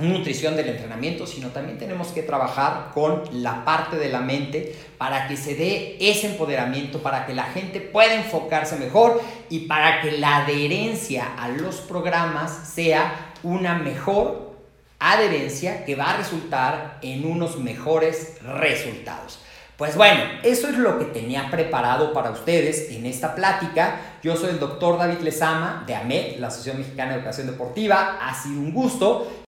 nutrición 0.00 0.56
del 0.56 0.70
entrenamiento, 0.70 1.26
sino 1.26 1.48
también 1.48 1.78
tenemos 1.78 2.08
que 2.08 2.22
trabajar 2.22 2.90
con 2.92 3.22
la 3.32 3.64
parte 3.64 3.96
de 3.96 4.08
la 4.08 4.20
mente 4.20 4.74
para 4.98 5.28
que 5.28 5.36
se 5.36 5.54
dé 5.54 5.96
ese 6.00 6.28
empoderamiento, 6.28 7.02
para 7.02 7.26
que 7.26 7.34
la 7.34 7.44
gente 7.44 7.80
pueda 7.80 8.14
enfocarse 8.14 8.76
mejor 8.76 9.20
y 9.48 9.60
para 9.60 10.00
que 10.00 10.12
la 10.12 10.38
adherencia 10.38 11.34
a 11.38 11.48
los 11.48 11.76
programas 11.76 12.70
sea 12.72 13.32
una 13.42 13.74
mejor 13.74 14.50
adherencia 14.98 15.84
que 15.84 15.94
va 15.94 16.10
a 16.10 16.16
resultar 16.18 16.98
en 17.02 17.24
unos 17.24 17.58
mejores 17.58 18.38
resultados. 18.42 19.40
Pues 19.80 19.96
bueno, 19.96 20.20
eso 20.42 20.68
es 20.68 20.76
lo 20.76 20.98
que 20.98 21.06
tenía 21.06 21.50
preparado 21.50 22.12
para 22.12 22.30
ustedes 22.30 22.90
en 22.90 23.06
esta 23.06 23.34
plática. 23.34 24.18
Yo 24.22 24.36
soy 24.36 24.50
el 24.50 24.58
doctor 24.58 24.98
David 24.98 25.20
Lezama 25.20 25.84
de 25.86 25.94
AMED, 25.94 26.36
la 26.38 26.48
Asociación 26.48 26.82
Mexicana 26.82 27.12
de 27.12 27.16
Educación 27.16 27.46
Deportiva. 27.46 28.18
Ha 28.20 28.34
sido 28.34 28.60
un 28.60 28.74
gusto 28.74 29.32